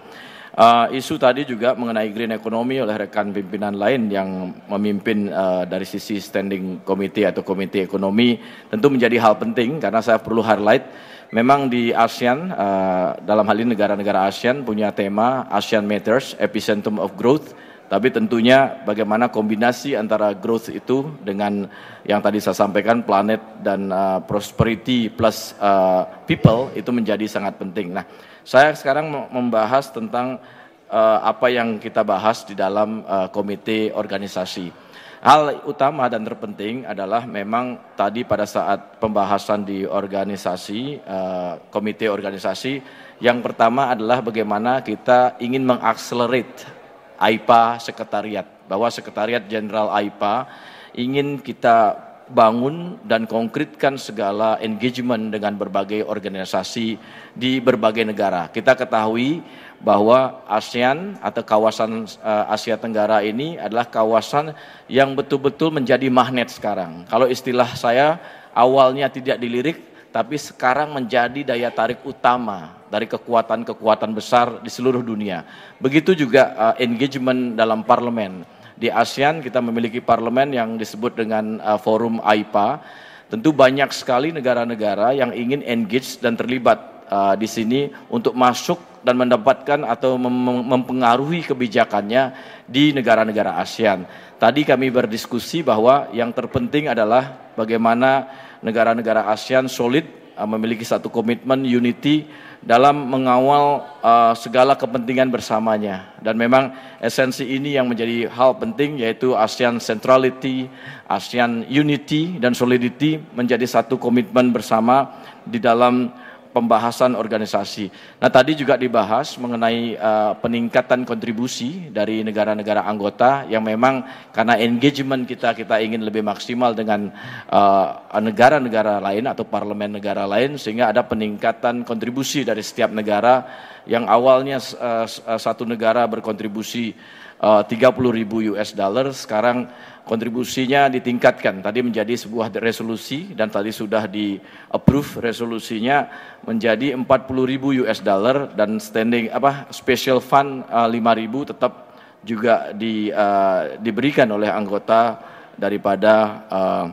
Uh, 0.54 0.86
isu 0.94 1.18
tadi 1.18 1.50
juga 1.50 1.74
mengenai 1.74 2.14
green 2.14 2.38
economy 2.38 2.78
oleh 2.78 2.94
rekan 2.94 3.34
pimpinan 3.34 3.74
lain 3.74 4.06
yang 4.06 4.54
memimpin 4.70 5.34
uh, 5.34 5.66
dari 5.66 5.82
sisi 5.82 6.22
standing 6.22 6.86
committee 6.86 7.26
atau 7.26 7.42
komite 7.42 7.82
ekonomi 7.82 8.38
tentu 8.70 8.86
menjadi 8.94 9.18
hal 9.18 9.42
penting 9.42 9.82
karena 9.82 9.98
saya 10.06 10.22
perlu 10.22 10.46
highlight 10.46 10.86
memang 11.34 11.74
di 11.74 11.90
ASEAN 11.90 12.54
uh, 12.54 13.18
dalam 13.26 13.50
hal 13.50 13.66
ini 13.66 13.74
negara-negara 13.74 14.30
ASEAN 14.30 14.62
punya 14.62 14.94
tema 14.94 15.50
ASEAN 15.50 15.90
Matters 15.90 16.38
Epicentrum 16.38 17.02
of 17.02 17.18
Growth 17.18 17.58
tapi 17.94 18.10
tentunya 18.10 18.82
bagaimana 18.90 19.30
kombinasi 19.30 19.94
antara 19.94 20.34
growth 20.34 20.74
itu 20.74 21.14
dengan 21.22 21.70
yang 22.02 22.26
tadi 22.26 22.42
saya 22.42 22.58
sampaikan 22.58 23.06
planet 23.06 23.62
dan 23.62 23.86
uh, 23.94 24.18
prosperity 24.26 25.14
plus 25.14 25.54
uh, 25.62 26.02
people 26.26 26.74
itu 26.74 26.90
menjadi 26.90 27.30
sangat 27.30 27.62
penting. 27.62 27.94
Nah, 27.94 28.02
saya 28.42 28.74
sekarang 28.74 29.14
membahas 29.30 29.94
tentang 29.94 30.42
uh, 30.90 31.20
apa 31.22 31.54
yang 31.54 31.78
kita 31.78 32.02
bahas 32.02 32.42
di 32.42 32.58
dalam 32.58 33.06
uh, 33.06 33.30
komite 33.30 33.94
organisasi. 33.94 34.74
Hal 35.22 35.62
utama 35.70 36.10
dan 36.10 36.26
terpenting 36.26 36.90
adalah 36.90 37.30
memang 37.30 37.94
tadi 37.94 38.26
pada 38.26 38.50
saat 38.50 38.98
pembahasan 38.98 39.70
di 39.70 39.86
organisasi, 39.86 40.98
uh, 40.98 41.62
komite 41.70 42.10
organisasi, 42.10 42.82
yang 43.22 43.38
pertama 43.46 43.94
adalah 43.94 44.18
bagaimana 44.26 44.82
kita 44.82 45.38
ingin 45.38 45.62
mengakselerate 45.62 46.83
AIPA 47.24 47.80
sekretariat, 47.80 48.48
bahwa 48.68 48.92
sekretariat 48.92 49.44
jenderal 49.48 49.88
AIPA 49.96 50.52
ingin 50.92 51.40
kita 51.40 51.96
bangun 52.32 53.00
dan 53.04 53.28
konkretkan 53.28 54.00
segala 54.00 54.56
engagement 54.64 55.32
dengan 55.32 55.60
berbagai 55.60 56.08
organisasi 56.08 56.96
di 57.36 57.60
berbagai 57.60 58.08
negara. 58.08 58.48
Kita 58.48 58.76
ketahui 58.80 59.44
bahwa 59.84 60.44
ASEAN 60.48 61.20
atau 61.20 61.44
kawasan 61.44 62.08
uh, 62.24 62.48
Asia 62.48 62.80
Tenggara 62.80 63.20
ini 63.20 63.60
adalah 63.60 63.84
kawasan 63.84 64.56
yang 64.88 65.12
betul-betul 65.12 65.76
menjadi 65.76 66.08
magnet 66.08 66.48
sekarang. 66.48 67.04
Kalau 67.12 67.28
istilah 67.28 67.68
saya 67.76 68.20
awalnya 68.56 69.12
tidak 69.12 69.36
dilirik 69.38 69.78
tapi 70.14 70.38
sekarang 70.38 70.94
menjadi 70.94 71.54
daya 71.54 71.74
tarik 71.74 72.00
utama 72.06 72.83
dari 72.94 73.10
kekuatan-kekuatan 73.10 74.14
besar 74.14 74.62
di 74.62 74.70
seluruh 74.70 75.02
dunia. 75.02 75.42
Begitu 75.82 76.14
juga 76.14 76.54
uh, 76.54 76.76
engagement 76.78 77.58
dalam 77.58 77.82
parlemen 77.82 78.46
di 78.78 78.90
ASEAN 78.90 79.42
kita 79.42 79.62
memiliki 79.62 80.02
parlemen 80.02 80.54
yang 80.54 80.70
disebut 80.78 81.18
dengan 81.18 81.58
uh, 81.62 81.82
forum 81.82 82.22
AIPA. 82.22 82.82
Tentu 83.30 83.50
banyak 83.50 83.90
sekali 83.90 84.30
negara-negara 84.30 85.18
yang 85.18 85.34
ingin 85.34 85.66
engage 85.66 86.22
dan 86.22 86.38
terlibat 86.38 87.10
uh, 87.10 87.34
di 87.34 87.50
sini 87.50 87.90
untuk 88.14 88.38
masuk 88.38 88.78
dan 89.02 89.18
mendapatkan 89.18 89.82
atau 89.90 90.22
mem 90.22 90.64
mempengaruhi 90.70 91.42
kebijakannya 91.50 92.30
di 92.70 92.94
negara-negara 92.94 93.58
ASEAN. 93.58 94.06
Tadi 94.38 94.62
kami 94.68 94.94
berdiskusi 94.94 95.66
bahwa 95.66 96.14
yang 96.14 96.30
terpenting 96.30 96.94
adalah 96.94 97.54
bagaimana 97.58 98.30
negara-negara 98.62 99.32
ASEAN 99.34 99.66
solid 99.66 100.23
uh, 100.38 100.48
memiliki 100.50 100.86
satu 100.86 101.10
komitmen 101.10 101.66
unity 101.66 102.26
dalam 102.64 103.12
mengawal 103.12 103.84
uh, 104.00 104.32
segala 104.40 104.80
kepentingan 104.80 105.28
bersamanya. 105.28 106.16
Dan 106.24 106.40
memang 106.40 106.72
esensi 107.04 107.44
ini 107.44 107.76
yang 107.76 107.92
menjadi 107.92 108.32
hal 108.32 108.56
penting 108.56 109.04
yaitu 109.04 109.36
ASEAN 109.36 109.84
centrality, 109.84 110.72
ASEAN 111.12 111.68
unity 111.68 112.40
dan 112.40 112.56
solidity 112.56 113.20
menjadi 113.36 113.68
satu 113.68 114.00
komitmen 114.00 114.56
bersama 114.56 115.12
di 115.44 115.60
dalam 115.60 116.08
pembahasan 116.54 117.18
organisasi. 117.18 117.90
Nah, 118.22 118.30
tadi 118.30 118.54
juga 118.54 118.78
dibahas 118.78 119.36
mengenai 119.42 119.98
uh, 119.98 120.38
peningkatan 120.38 121.04
kontribusi 121.04 121.90
dari 121.90 122.22
negara-negara 122.22 122.86
anggota 122.86 123.50
yang 123.50 123.66
memang 123.66 124.06
karena 124.30 124.62
engagement 124.62 125.26
kita 125.26 125.58
kita 125.58 125.82
ingin 125.82 126.06
lebih 126.06 126.22
maksimal 126.22 126.78
dengan 126.78 127.10
uh, 127.50 128.06
negara-negara 128.22 129.02
uh, 129.02 129.04
lain 129.10 129.26
atau 129.26 129.44
parlemen 129.50 129.98
negara 129.98 130.30
lain 130.30 130.62
sehingga 130.62 130.94
ada 130.94 131.02
peningkatan 131.02 131.82
kontribusi 131.82 132.46
dari 132.46 132.62
setiap 132.62 132.94
negara 132.94 133.73
yang 133.90 134.08
awalnya 134.08 134.60
uh, 134.80 135.08
satu 135.40 135.68
negara 135.68 136.08
berkontribusi 136.08 136.96
uh, 137.44 137.64
30 137.68 137.92
ribu 138.16 138.56
US 138.56 138.72
dollar 138.72 139.12
sekarang 139.12 139.68
kontribusinya 140.04 140.92
ditingkatkan. 140.92 141.64
Tadi 141.64 141.80
menjadi 141.80 142.16
sebuah 142.16 142.52
resolusi 142.60 143.32
dan 143.36 143.48
tadi 143.48 143.72
sudah 143.72 144.08
di 144.08 144.40
approve 144.72 145.24
resolusinya 145.24 146.08
menjadi 146.44 146.96
40 146.96 147.08
ribu 147.48 147.76
US 147.84 148.04
dollar 148.04 148.52
dan 148.56 148.80
standing 148.80 149.32
apa 149.32 149.68
special 149.72 150.20
fund 150.24 150.64
uh, 150.68 150.88
5 150.88 151.22
ribu 151.22 151.48
tetap 151.48 151.96
juga 152.24 152.72
di, 152.72 153.12
uh, 153.12 153.76
diberikan 153.84 154.32
oleh 154.32 154.48
anggota 154.48 155.20
daripada 155.60 156.48
uh, 156.48 156.86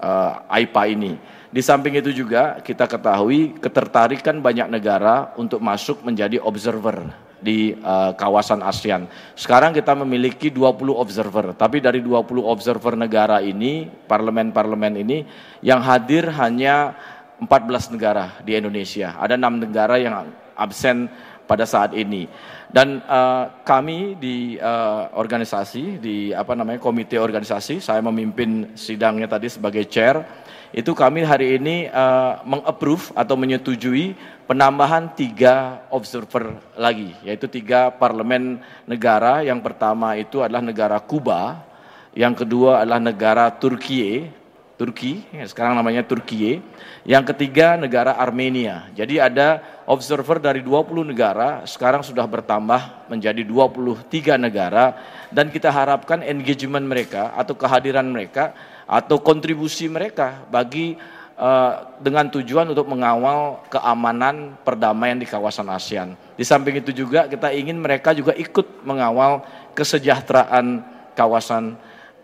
uh, 0.00 0.32
AIPA 0.48 0.82
ini. 0.88 1.12
Di 1.50 1.58
samping 1.66 1.98
itu 1.98 2.14
juga 2.14 2.62
kita 2.62 2.86
ketahui 2.86 3.58
ketertarikan 3.58 4.38
banyak 4.38 4.70
negara 4.70 5.34
untuk 5.34 5.58
masuk 5.58 6.06
menjadi 6.06 6.38
observer 6.38 7.10
di 7.42 7.74
uh, 7.82 8.14
kawasan 8.14 8.62
ASEAN. 8.62 9.10
Sekarang 9.34 9.74
kita 9.74 9.98
memiliki 9.98 10.46
20 10.46 10.94
observer, 10.94 11.50
tapi 11.58 11.82
dari 11.82 11.98
20 11.98 12.22
observer 12.46 12.94
negara 12.94 13.42
ini, 13.42 13.90
parlemen-parlemen 14.06 15.02
ini 15.02 15.26
yang 15.58 15.82
hadir 15.82 16.30
hanya 16.38 16.94
14 17.42 17.98
negara 17.98 18.38
di 18.46 18.54
Indonesia. 18.54 19.18
Ada 19.18 19.34
enam 19.34 19.58
negara 19.58 19.98
yang 19.98 20.30
absen 20.54 21.10
pada 21.50 21.66
saat 21.66 21.98
ini. 21.98 22.30
Dan 22.70 23.02
uh, 23.02 23.50
kami 23.66 24.14
di 24.14 24.54
uh, 24.54 25.10
organisasi, 25.18 25.98
di 25.98 26.30
apa 26.30 26.54
namanya 26.54 26.78
komite 26.78 27.18
organisasi, 27.18 27.82
saya 27.82 27.98
memimpin 27.98 28.78
sidangnya 28.78 29.26
tadi 29.26 29.50
sebagai 29.50 29.82
chair 29.90 30.22
itu 30.70 30.94
kami 30.94 31.26
hari 31.26 31.58
ini 31.58 31.90
uh, 31.90 32.46
mengapprove 32.46 33.10
atau 33.18 33.34
menyetujui 33.34 34.14
penambahan 34.46 35.10
tiga 35.18 35.82
observer 35.90 36.62
lagi, 36.78 37.10
yaitu 37.26 37.50
tiga 37.50 37.90
parlemen 37.90 38.62
negara. 38.86 39.42
Yang 39.42 39.66
pertama 39.66 40.14
itu 40.14 40.46
adalah 40.46 40.62
negara 40.62 41.02
Kuba, 41.02 41.66
yang 42.14 42.38
kedua 42.38 42.86
adalah 42.86 43.02
negara 43.02 43.50
Turki, 43.50 44.30
Turki, 44.78 45.26
sekarang 45.42 45.74
namanya 45.74 46.06
Turki. 46.06 46.62
Yang 47.02 47.34
ketiga 47.34 47.74
negara 47.74 48.14
Armenia. 48.14 48.86
Jadi 48.94 49.18
ada 49.18 49.79
observer 49.90 50.38
dari 50.38 50.62
20 50.62 51.02
negara, 51.02 51.66
sekarang 51.66 52.06
sudah 52.06 52.22
bertambah 52.22 53.10
menjadi 53.10 53.42
23 53.42 54.38
negara 54.38 54.94
dan 55.34 55.50
kita 55.50 55.66
harapkan 55.66 56.22
engagement 56.22 56.86
mereka 56.86 57.34
atau 57.34 57.58
kehadiran 57.58 58.06
mereka 58.06 58.54
atau 58.86 59.18
kontribusi 59.18 59.90
mereka 59.90 60.46
bagi 60.46 60.94
uh, 61.34 61.98
dengan 61.98 62.30
tujuan 62.30 62.70
untuk 62.70 62.86
mengawal 62.86 63.66
keamanan 63.66 64.54
perdamaian 64.62 65.18
di 65.18 65.26
kawasan 65.26 65.66
ASEAN. 65.66 66.14
Di 66.38 66.46
samping 66.46 66.78
itu 66.78 66.94
juga 66.94 67.26
kita 67.26 67.50
ingin 67.50 67.82
mereka 67.82 68.14
juga 68.14 68.30
ikut 68.38 68.86
mengawal 68.86 69.42
kesejahteraan 69.74 70.86
kawasan 71.18 71.74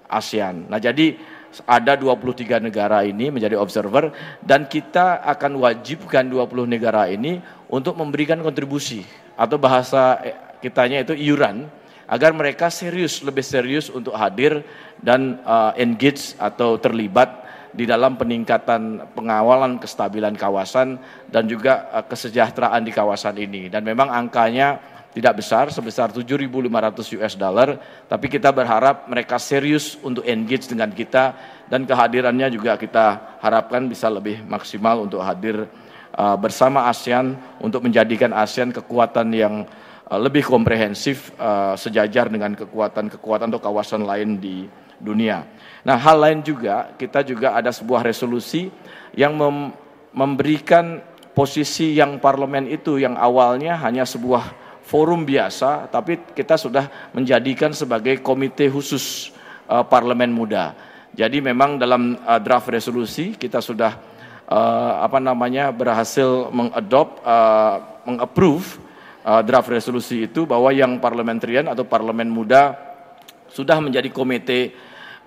ASEAN. 0.07 0.71
Nah, 0.71 0.79
jadi 0.79 1.19
ada 1.65 1.97
23 1.97 2.61
negara 2.61 3.01
ini 3.07 3.33
menjadi 3.33 3.57
observer 3.57 4.13
dan 4.45 4.69
kita 4.69 5.25
akan 5.25 5.57
wajibkan 5.63 6.29
20 6.29 6.69
negara 6.69 7.09
ini 7.09 7.41
untuk 7.73 7.97
memberikan 7.97 8.43
kontribusi 8.45 9.07
atau 9.37 9.57
bahasa 9.57 10.21
eh, 10.21 10.37
kitanya 10.61 11.05
itu 11.05 11.17
iuran 11.17 11.69
agar 12.07 12.31
mereka 12.33 12.71
serius, 12.71 13.21
lebih 13.23 13.43
serius 13.43 13.91
untuk 13.91 14.15
hadir 14.15 14.63
dan 15.03 15.43
uh, 15.43 15.75
engage 15.75 16.39
atau 16.39 16.79
terlibat 16.79 17.45
di 17.75 17.85
dalam 17.85 18.17
peningkatan 18.17 19.11
pengawalan 19.13 19.77
kestabilan 19.83 20.33
kawasan 20.39 20.97
dan 21.29 21.51
juga 21.51 21.91
uh, 21.91 22.07
kesejahteraan 22.07 22.87
di 22.87 22.95
kawasan 22.95 23.37
ini. 23.43 23.67
Dan 23.67 23.83
memang 23.83 24.09
angkanya 24.09 24.79
tidak 25.17 25.41
besar, 25.41 25.73
sebesar 25.73 26.13
7.500 26.13 27.17
US 27.17 27.35
dollar, 27.41 27.81
tapi 28.05 28.29
kita 28.29 28.53
berharap 28.53 29.09
mereka 29.09 29.41
serius 29.41 29.97
untuk 30.05 30.21
engage 30.29 30.69
dengan 30.69 30.93
kita 30.93 31.33
dan 31.73 31.89
kehadirannya 31.89 32.53
juga 32.53 32.77
kita 32.77 33.41
harapkan 33.41 33.89
bisa 33.89 34.13
lebih 34.13 34.45
maksimal 34.45 35.01
untuk 35.01 35.25
hadir 35.25 35.65
uh, 36.13 36.37
bersama 36.37 36.93
ASEAN 36.93 37.33
untuk 37.65 37.81
menjadikan 37.89 38.37
ASEAN 38.37 38.77
kekuatan 38.77 39.33
yang 39.33 39.65
uh, 40.05 40.21
lebih 40.21 40.45
komprehensif 40.45 41.33
uh, 41.41 41.73
sejajar 41.81 42.29
dengan 42.29 42.53
kekuatan-kekuatan 42.53 43.49
atau 43.57 43.63
kawasan 43.65 44.05
lain 44.05 44.37
di 44.37 44.69
dunia. 45.01 45.49
Nah, 45.81 45.97
hal 45.97 46.21
lain 46.21 46.45
juga 46.45 46.93
kita 46.93 47.25
juga 47.25 47.57
ada 47.57 47.73
sebuah 47.73 48.05
resolusi 48.05 48.69
yang 49.17 49.33
mem 49.33 49.73
memberikan 50.13 51.01
posisi 51.37 51.93
yang 51.93 52.17
parlemen 52.21 52.69
itu 52.69 52.97
yang 52.97 53.17
awalnya 53.21 53.77
hanya 53.81 54.09
sebuah 54.09 54.66
forum 54.87 55.27
biasa, 55.27 55.91
tapi 55.91 56.23
kita 56.31 56.55
sudah 56.55 57.11
menjadikan 57.11 57.75
sebagai 57.75 58.23
komite 58.23 58.71
khusus 58.71 59.35
uh, 59.67 59.83
parlemen 59.83 60.31
muda. 60.31 60.79
Jadi 61.11 61.43
memang 61.43 61.75
dalam 61.75 62.15
uh, 62.23 62.39
draft 62.39 62.71
resolusi 62.71 63.35
kita 63.35 63.59
sudah 63.59 63.99
uh, 64.47 65.03
apa 65.03 65.19
namanya 65.19 65.75
berhasil 65.75 66.55
mengadop 66.55 67.19
uh, 67.27 67.99
mengapprove 68.07 68.79
uh, 69.27 69.43
draft 69.43 69.73
resolusi 69.73 70.31
itu 70.31 70.47
bahwa 70.47 70.71
yang 70.71 71.03
parliamentarian 71.03 71.67
atau 71.67 71.83
parlemen 71.83 72.31
muda 72.31 72.79
sudah 73.51 73.83
menjadi 73.83 74.07
komite 74.15 74.77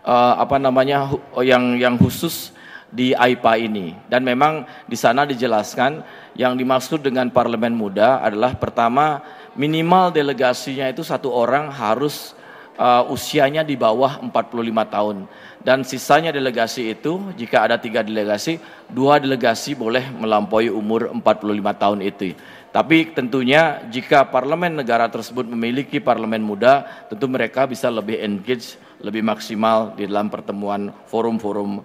uh, 0.07 0.39
apa 0.39 0.55
namanya 0.55 1.11
yang 1.43 1.75
yang 1.75 1.95
khusus 1.99 2.55
di 2.89 3.13
AIPA 3.13 3.53
ini 3.69 3.93
dan 4.09 4.25
memang 4.25 4.65
di 4.89 4.97
sana 4.97 5.21
dijelaskan 5.21 6.01
yang 6.33 6.57
dimaksud 6.57 7.05
dengan 7.05 7.29
parlemen 7.29 7.77
muda 7.77 8.17
adalah 8.21 8.57
pertama 8.57 9.21
minimal 9.59 10.15
delegasinya 10.15 10.87
itu 10.87 11.03
satu 11.03 11.27
orang 11.35 11.67
harus 11.67 12.31
uh, 12.79 13.03
usianya 13.11 13.67
di 13.67 13.75
bawah 13.75 14.23
45 14.23 14.31
tahun. 14.87 15.17
Dan 15.59 15.83
sisanya 15.83 16.31
delegasi 16.31 16.95
itu 16.95 17.19
jika 17.35 17.67
ada 17.67 17.75
tiga 17.75 17.99
delegasi 17.99 18.63
dua 18.87 19.19
delegasi 19.19 19.75
boleh 19.75 20.07
melampaui 20.15 20.71
umur 20.71 21.11
45 21.11 21.75
tahun 21.75 21.99
itu. 21.99 22.31
Tapi 22.71 23.11
tentunya 23.11 23.83
jika 23.91 24.23
parlemen 24.31 24.79
negara 24.79 25.11
tersebut 25.11 25.43
memiliki 25.43 25.99
parlemen 25.99 26.39
muda, 26.39 26.87
tentu 27.11 27.27
mereka 27.27 27.67
bisa 27.67 27.91
lebih 27.91 28.15
engage, 28.23 28.79
lebih 29.03 29.25
maksimal 29.27 29.91
di 29.99 30.07
dalam 30.07 30.31
pertemuan 30.31 30.95
forum-forum 31.11 31.83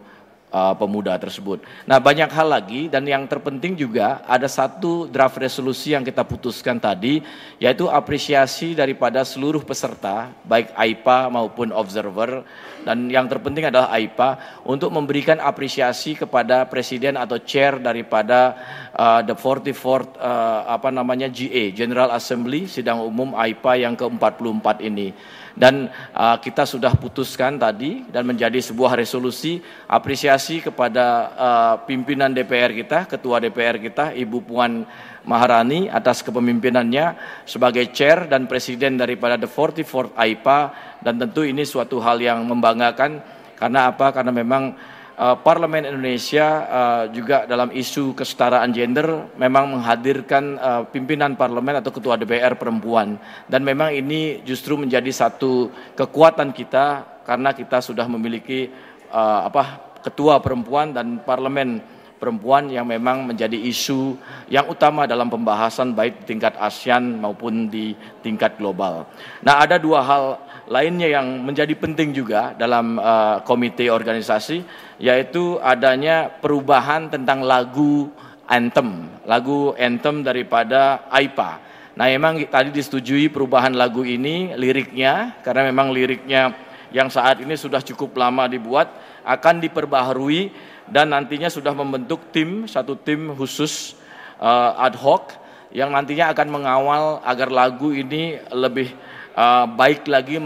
uh, 0.55 0.75
pemuda 0.79 1.19
tersebut. 1.19 1.67
Nah, 1.91 1.99
banyak 1.99 2.31
hal 2.31 2.47
lagi 2.47 2.87
dan 2.87 3.03
yang 3.03 3.27
terpenting 3.27 3.75
juga 3.75 4.23
ada 4.23 4.47
satu 4.47 5.11
draft 5.11 5.43
resolusi 5.43 5.91
yang 5.99 6.07
kita 6.07 6.23
putuskan 6.23 6.79
tadi 6.79 7.19
yaitu 7.59 7.91
apresiasi 7.91 8.79
daripada 8.79 9.27
seluruh 9.27 9.67
peserta 9.67 10.31
baik 10.47 10.71
AIPA 10.79 11.35
maupun 11.35 11.75
observer 11.75 12.47
dan 12.87 13.09
yang 13.09 13.27
terpenting 13.27 13.67
adalah 13.67 13.91
AIPA 13.91 14.63
untuk 14.69 14.93
memberikan 14.95 15.41
apresiasi 15.41 16.15
kepada 16.15 16.69
presiden 16.69 17.17
atau 17.17 17.41
chair 17.41 17.81
daripada 17.81 18.55
uh, 18.95 19.21
the 19.25 19.35
44th 19.35 20.21
uh, 20.21 20.69
apa 20.69 20.93
namanya 20.93 21.27
GA 21.33 21.73
General 21.73 22.13
Assembly 22.13 22.69
sidang 22.69 23.01
umum 23.03 23.33
AIPA 23.35 23.89
yang 23.89 23.95
ke-44 23.97 24.85
ini 24.85 25.17
dan 25.55 25.87
uh, 26.11 26.37
kita 26.43 26.67
sudah 26.67 26.99
putuskan 26.99 27.55
tadi 27.57 28.03
dan 28.11 28.27
menjadi 28.27 28.59
sebuah 28.59 28.99
resolusi 28.99 29.63
apresiasi 29.87 30.59
kepada 30.59 31.05
uh, 31.35 31.75
pimpinan 31.87 32.35
DPR 32.35 32.75
kita, 32.75 33.07
ketua 33.07 33.39
DPR 33.39 33.79
kita 33.79 34.11
Ibu 34.19 34.43
Puan 34.43 34.83
Maharani 35.25 35.87
atas 35.89 36.21
kepemimpinannya 36.27 37.17
sebagai 37.47 37.89
chair 37.95 38.27
dan 38.27 38.51
presiden 38.51 38.99
daripada 38.99 39.39
the 39.39 39.49
44th 39.49 40.13
AIPA 40.19 40.61
dan 41.01 41.15
tentu 41.23 41.47
ini 41.47 41.63
suatu 41.63 42.03
hal 42.03 42.19
yang 42.19 42.43
membanggakan 42.45 43.23
karena 43.55 43.89
apa? 43.89 44.11
Karena 44.11 44.35
memang 44.35 44.75
uh, 45.19 45.37
Parlemen 45.41 45.87
Indonesia 45.87 46.47
uh, 46.67 47.05
juga 47.11 47.47
dalam 47.47 47.71
isu 47.71 48.15
kesetaraan 48.15 48.71
gender 48.75 49.31
memang 49.39 49.79
menghadirkan 49.79 50.45
uh, 50.59 50.83
pimpinan 50.89 51.39
parlemen 51.39 51.79
atau 51.81 51.91
ketua 51.95 52.19
DPR 52.19 52.59
perempuan 52.59 53.19
dan 53.47 53.61
memang 53.63 53.95
ini 53.95 54.43
justru 54.43 54.79
menjadi 54.79 55.11
satu 55.11 55.71
kekuatan 55.95 56.51
kita 56.51 57.07
karena 57.25 57.57
kita 57.57 57.81
sudah 57.81 58.05
memiliki 58.11 58.69
uh, 59.11 59.49
apa 59.49 59.97
ketua 60.05 60.43
perempuan 60.43 60.93
dan 60.93 61.23
parlemen 61.25 61.81
perempuan 62.25 62.73
yang 62.73 62.89
memang 62.89 63.29
menjadi 63.29 63.57
isu 63.69 64.17
yang 64.49 64.65
utama 64.71 65.05
dalam 65.05 65.29
pembahasan 65.29 65.93
baik 65.93 66.25
di 66.25 66.37
tingkat 66.37 66.57
ASEAN 66.57 67.21
maupun 67.21 67.69
di 67.69 67.93
tingkat 68.25 68.57
global. 68.57 69.05
Nah, 69.45 69.61
ada 69.61 69.77
dua 69.77 70.01
hal 70.01 70.25
lainnya 70.65 71.21
yang 71.21 71.45
menjadi 71.45 71.77
penting 71.77 72.17
juga 72.17 72.57
dalam 72.57 72.97
uh, 72.97 73.45
komite 73.45 73.93
organisasi 73.93 74.65
yaitu 74.99 75.59
adanya 75.59 76.31
perubahan 76.31 77.11
tentang 77.11 77.43
lagu 77.43 78.11
anthem, 78.47 79.09
lagu 79.25 79.73
anthem 79.75 80.23
daripada 80.23 81.09
AIPA. 81.11 81.51
Nah, 81.95 82.11
memang 82.11 82.43
tadi 82.51 82.75
disetujui 82.75 83.31
perubahan 83.31 83.71
lagu 83.71 84.03
ini 84.03 84.51
liriknya 84.59 85.39
karena 85.47 85.71
memang 85.71 85.95
liriknya 85.95 86.51
yang 86.91 87.07
saat 87.11 87.43
ini 87.43 87.55
sudah 87.55 87.83
cukup 87.83 88.15
lama 88.19 88.51
dibuat 88.51 88.91
akan 89.23 89.63
diperbaharui 89.63 90.51
dan 90.91 91.15
nantinya 91.15 91.51
sudah 91.51 91.73
membentuk 91.75 92.31
tim 92.35 92.67
satu 92.67 92.99
tim 92.99 93.33
khusus 93.35 93.95
uh, 94.39 94.79
ad 94.79 94.95
hoc 94.99 95.35
yang 95.75 95.91
nantinya 95.91 96.31
akan 96.31 96.49
mengawal 96.55 97.05
agar 97.27 97.51
lagu 97.51 97.91
ini 97.91 98.39
lebih 98.55 98.95
uh, 99.35 99.67
baik 99.69 100.07
lagi 100.09 100.39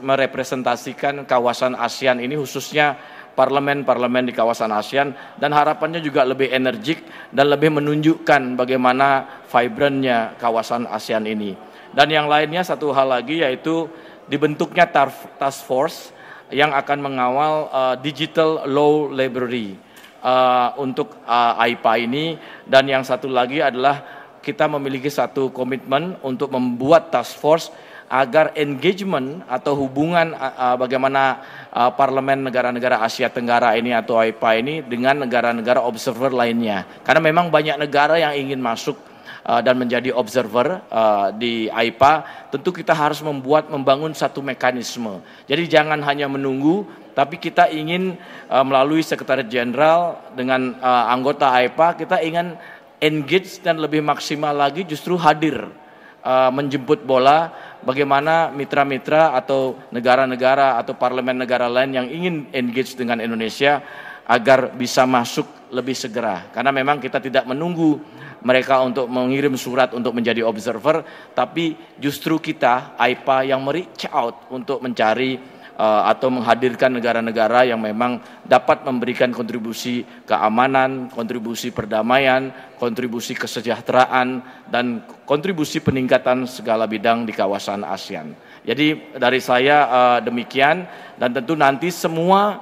merepresentasikan 0.00 1.24
kawasan 1.24 1.74
ASEAN 1.74 2.20
ini 2.20 2.36
khususnya 2.36 2.96
parlemen-parlemen 3.38 4.28
di 4.28 4.34
kawasan 4.34 4.74
ASEAN 4.74 5.14
dan 5.38 5.54
harapannya 5.54 6.02
juga 6.02 6.26
lebih 6.26 6.50
energik 6.50 7.06
dan 7.30 7.48
lebih 7.48 7.70
menunjukkan 7.70 8.58
bagaimana 8.58 9.38
vibrantnya 9.46 10.34
kawasan 10.42 10.90
ASEAN 10.90 11.22
ini. 11.30 11.54
Dan 11.94 12.10
yang 12.12 12.26
lainnya 12.28 12.66
satu 12.66 12.92
hal 12.92 13.08
lagi 13.08 13.40
yaitu 13.40 13.88
dibentuknya 14.28 14.90
task 15.38 15.64
force 15.64 16.12
yang 16.52 16.74
akan 16.74 16.98
mengawal 17.00 17.54
uh, 17.72 17.94
digital 17.96 18.66
law 18.68 19.08
library 19.08 19.78
uh, 20.20 20.74
untuk 20.80 21.22
uh, 21.24 21.62
AIPA 21.62 21.92
ini 22.04 22.36
dan 22.66 22.84
yang 22.88 23.04
satu 23.06 23.30
lagi 23.30 23.62
adalah 23.62 24.17
kita 24.40 24.70
memiliki 24.70 25.10
satu 25.10 25.50
komitmen 25.50 26.16
untuk 26.22 26.52
membuat 26.54 27.10
task 27.10 27.38
force 27.38 27.68
agar 28.08 28.56
engagement 28.56 29.44
atau 29.44 29.76
hubungan 29.76 30.32
uh, 30.32 30.80
bagaimana 30.80 31.44
uh, 31.68 31.92
parlemen 31.92 32.40
negara-negara 32.48 33.04
Asia 33.04 33.28
Tenggara 33.28 33.76
ini 33.76 33.92
atau 33.92 34.16
AIPA 34.16 34.50
ini 34.56 34.74
dengan 34.80 35.28
negara-negara 35.28 35.84
observer 35.84 36.32
lainnya. 36.32 36.88
Karena 37.04 37.20
memang 37.20 37.52
banyak 37.52 37.76
negara 37.76 38.16
yang 38.16 38.32
ingin 38.32 38.64
masuk 38.64 38.96
uh, 39.44 39.60
dan 39.60 39.76
menjadi 39.76 40.12
observer 40.16 40.80
uh, 40.88 41.32
di 41.36 41.68
AIPA, 41.68 42.48
tentu 42.48 42.72
kita 42.72 42.96
harus 42.96 43.20
membuat 43.20 43.68
membangun 43.68 44.16
satu 44.16 44.40
mekanisme. 44.40 45.20
Jadi 45.44 45.68
jangan 45.68 46.00
hanya 46.04 46.32
menunggu, 46.32 46.88
tapi 47.12 47.36
kita 47.36 47.68
ingin 47.68 48.16
uh, 48.48 48.64
melalui 48.64 49.04
Sekretariat 49.04 49.48
Jenderal 49.48 50.16
dengan 50.32 50.80
uh, 50.80 51.12
anggota 51.12 51.52
AIPA, 51.52 51.96
kita 51.96 52.24
ingin 52.24 52.56
engage 52.98 53.62
dan 53.62 53.78
lebih 53.78 54.02
maksimal 54.02 54.54
lagi 54.54 54.82
justru 54.86 55.14
hadir 55.18 55.70
uh, 56.22 56.50
menjemput 56.50 57.06
bola 57.06 57.50
bagaimana 57.82 58.50
mitra-mitra 58.50 59.34
atau 59.38 59.78
negara-negara 59.94 60.78
atau 60.82 60.94
parlemen 60.98 61.38
negara 61.38 61.70
lain 61.70 61.94
yang 61.94 62.06
ingin 62.10 62.50
engage 62.50 62.98
dengan 62.98 63.22
Indonesia 63.22 63.82
agar 64.28 64.76
bisa 64.76 65.08
masuk 65.08 65.48
lebih 65.72 65.96
segera. 65.96 66.52
Karena 66.52 66.68
memang 66.68 67.00
kita 67.00 67.16
tidak 67.16 67.48
menunggu 67.48 67.96
mereka 68.44 68.84
untuk 68.84 69.10
mengirim 69.10 69.56
surat 69.58 69.90
untuk 69.96 70.14
menjadi 70.14 70.46
observer, 70.46 71.02
tapi 71.34 71.74
justru 71.98 72.38
kita 72.38 72.94
AIPA 72.94 73.36
yang 73.50 73.66
reach 73.66 74.06
out 74.12 74.46
untuk 74.52 74.78
mencari 74.78 75.57
uh, 75.78 76.02
atau 76.10 76.28
menghadirkan 76.28 76.90
negara-negara 76.90 77.70
yang 77.70 77.78
memang 77.78 78.18
dapat 78.42 78.82
memberikan 78.82 79.30
kontribusi 79.30 80.02
keamanan, 80.26 81.06
kontribusi 81.14 81.70
perdamaian, 81.70 82.50
kontribusi 82.76 83.38
kesejahteraan, 83.38 84.42
dan 84.68 85.06
kontribusi 85.24 85.78
peningkatan 85.78 86.44
segala 86.50 86.84
bidang 86.90 87.24
di 87.24 87.32
kawasan 87.32 87.86
ASEAN. 87.86 88.34
Jadi 88.66 89.16
dari 89.16 89.40
saya 89.40 89.86
uh, 89.88 90.18
demikian 90.20 90.84
dan 91.16 91.30
tentu 91.32 91.54
nanti 91.54 91.88
semua 91.94 92.60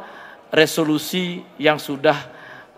resolusi 0.53 1.43
yang 1.59 1.81
sudah 1.81 2.15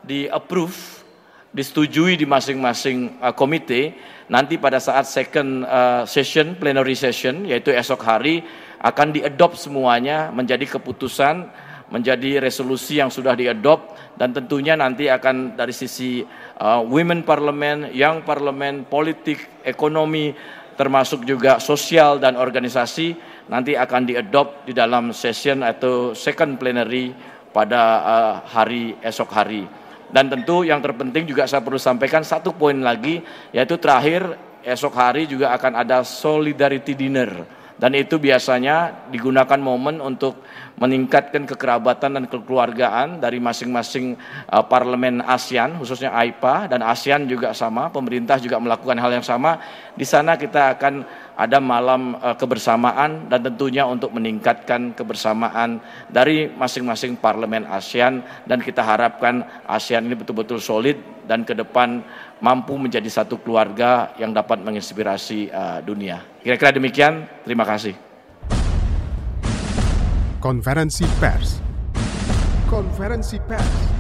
di-approve 0.01 1.05
disetujui 1.53 2.16
di 2.16 2.24
masing-masing 2.29 3.18
uh, 3.20 3.35
komite 3.35 3.96
nanti 4.29 4.61
pada 4.61 4.77
saat 4.79 5.09
second 5.09 5.64
uh, 5.64 6.05
session 6.05 6.53
plenary 6.57 6.92
session 6.92 7.48
yaitu 7.48 7.72
esok 7.72 8.05
hari 8.05 8.44
akan 8.79 9.14
diadopt 9.14 9.59
semuanya 9.59 10.31
menjadi 10.31 10.79
keputusan 10.79 11.67
menjadi 11.88 12.45
resolusi 12.45 13.01
yang 13.01 13.09
sudah 13.09 13.33
diadopt 13.33 13.97
dan 14.21 14.37
tentunya 14.37 14.77
nanti 14.77 15.09
akan 15.09 15.57
dari 15.57 15.73
sisi 15.73 16.21
uh, 16.61 16.85
women 16.85 17.25
parliament, 17.25 17.88
young 17.97 18.21
parliament, 18.29 18.85
politik, 18.93 19.64
ekonomi 19.64 20.37
termasuk 20.79 21.27
juga 21.27 21.59
sosial 21.59 22.23
dan 22.23 22.38
organisasi 22.38 23.17
nanti 23.51 23.75
akan 23.75 24.07
diadopt 24.07 24.69
di 24.69 24.77
dalam 24.77 25.11
session 25.11 25.64
atau 25.64 26.14
second 26.14 26.61
plenary 26.61 27.11
pada 27.51 27.83
uh, 28.05 28.33
hari 28.47 28.95
esok 29.03 29.31
hari. 29.33 29.64
Dan 30.09 30.31
tentu 30.33 30.64
yang 30.64 30.81
terpenting 30.81 31.29
juga 31.29 31.45
saya 31.45 31.61
perlu 31.61 31.77
sampaikan 31.77 32.25
satu 32.25 32.57
poin 32.57 32.79
lagi, 32.81 33.21
yaitu 33.53 33.77
terakhir 33.77 34.25
esok 34.64 34.95
hari 34.97 35.29
juga 35.29 35.53
akan 35.53 35.85
ada 35.85 36.01
solidarity 36.01 36.97
dinner. 36.97 37.58
Dan 37.79 37.95
itu 37.95 38.19
biasanya 38.19 39.07
digunakan 39.07 39.55
momen 39.55 40.03
untuk 40.03 40.43
meningkatkan 40.83 41.47
kekerabatan 41.47 42.19
dan 42.19 42.25
kekeluargaan 42.27 43.23
dari 43.23 43.38
masing-masing 43.38 44.19
uh, 44.51 44.67
parlemen 44.67 45.23
ASEAN, 45.23 45.79
khususnya 45.79 46.11
AIPA 46.11 46.75
dan 46.75 46.83
ASEAN 46.83 47.31
juga 47.31 47.55
sama, 47.55 47.87
pemerintah 47.91 48.38
juga 48.43 48.59
melakukan 48.59 48.99
hal 48.99 49.14
yang 49.14 49.27
sama. 49.27 49.62
Di 49.95 50.03
sana 50.03 50.35
kita 50.35 50.75
akan 50.75 51.07
ada 51.38 51.59
malam 51.62 52.19
uh, 52.19 52.35
kebersamaan 52.35 53.31
dan 53.31 53.47
tentunya 53.47 53.87
untuk 53.87 54.11
meningkatkan 54.11 54.95
kebersamaan 54.99 55.79
dari 56.11 56.51
masing-masing 56.51 57.14
parlemen 57.19 57.62
ASEAN 57.71 58.27
dan 58.43 58.59
kita 58.59 58.83
harapkan 58.83 59.47
ASEAN 59.71 60.11
ini 60.11 60.19
betul-betul 60.19 60.59
solid 60.59 60.99
dan 61.29 61.45
ke 61.45 61.53
depan 61.53 62.03
mampu 62.38 62.79
menjadi 62.79 63.07
satu 63.11 63.38
keluarga 63.42 64.14
yang 64.18 64.31
dapat 64.31 64.62
menginspirasi 64.62 65.51
uh, 65.51 65.79
dunia. 65.83 66.22
Kira-kira 66.42 66.70
demikian, 66.74 67.27
terima 67.42 67.66
kasih. 67.66 67.94
Konferensi 70.38 71.03
pers. 71.18 71.59
Konferensi 72.70 73.42
pers. 73.42 73.97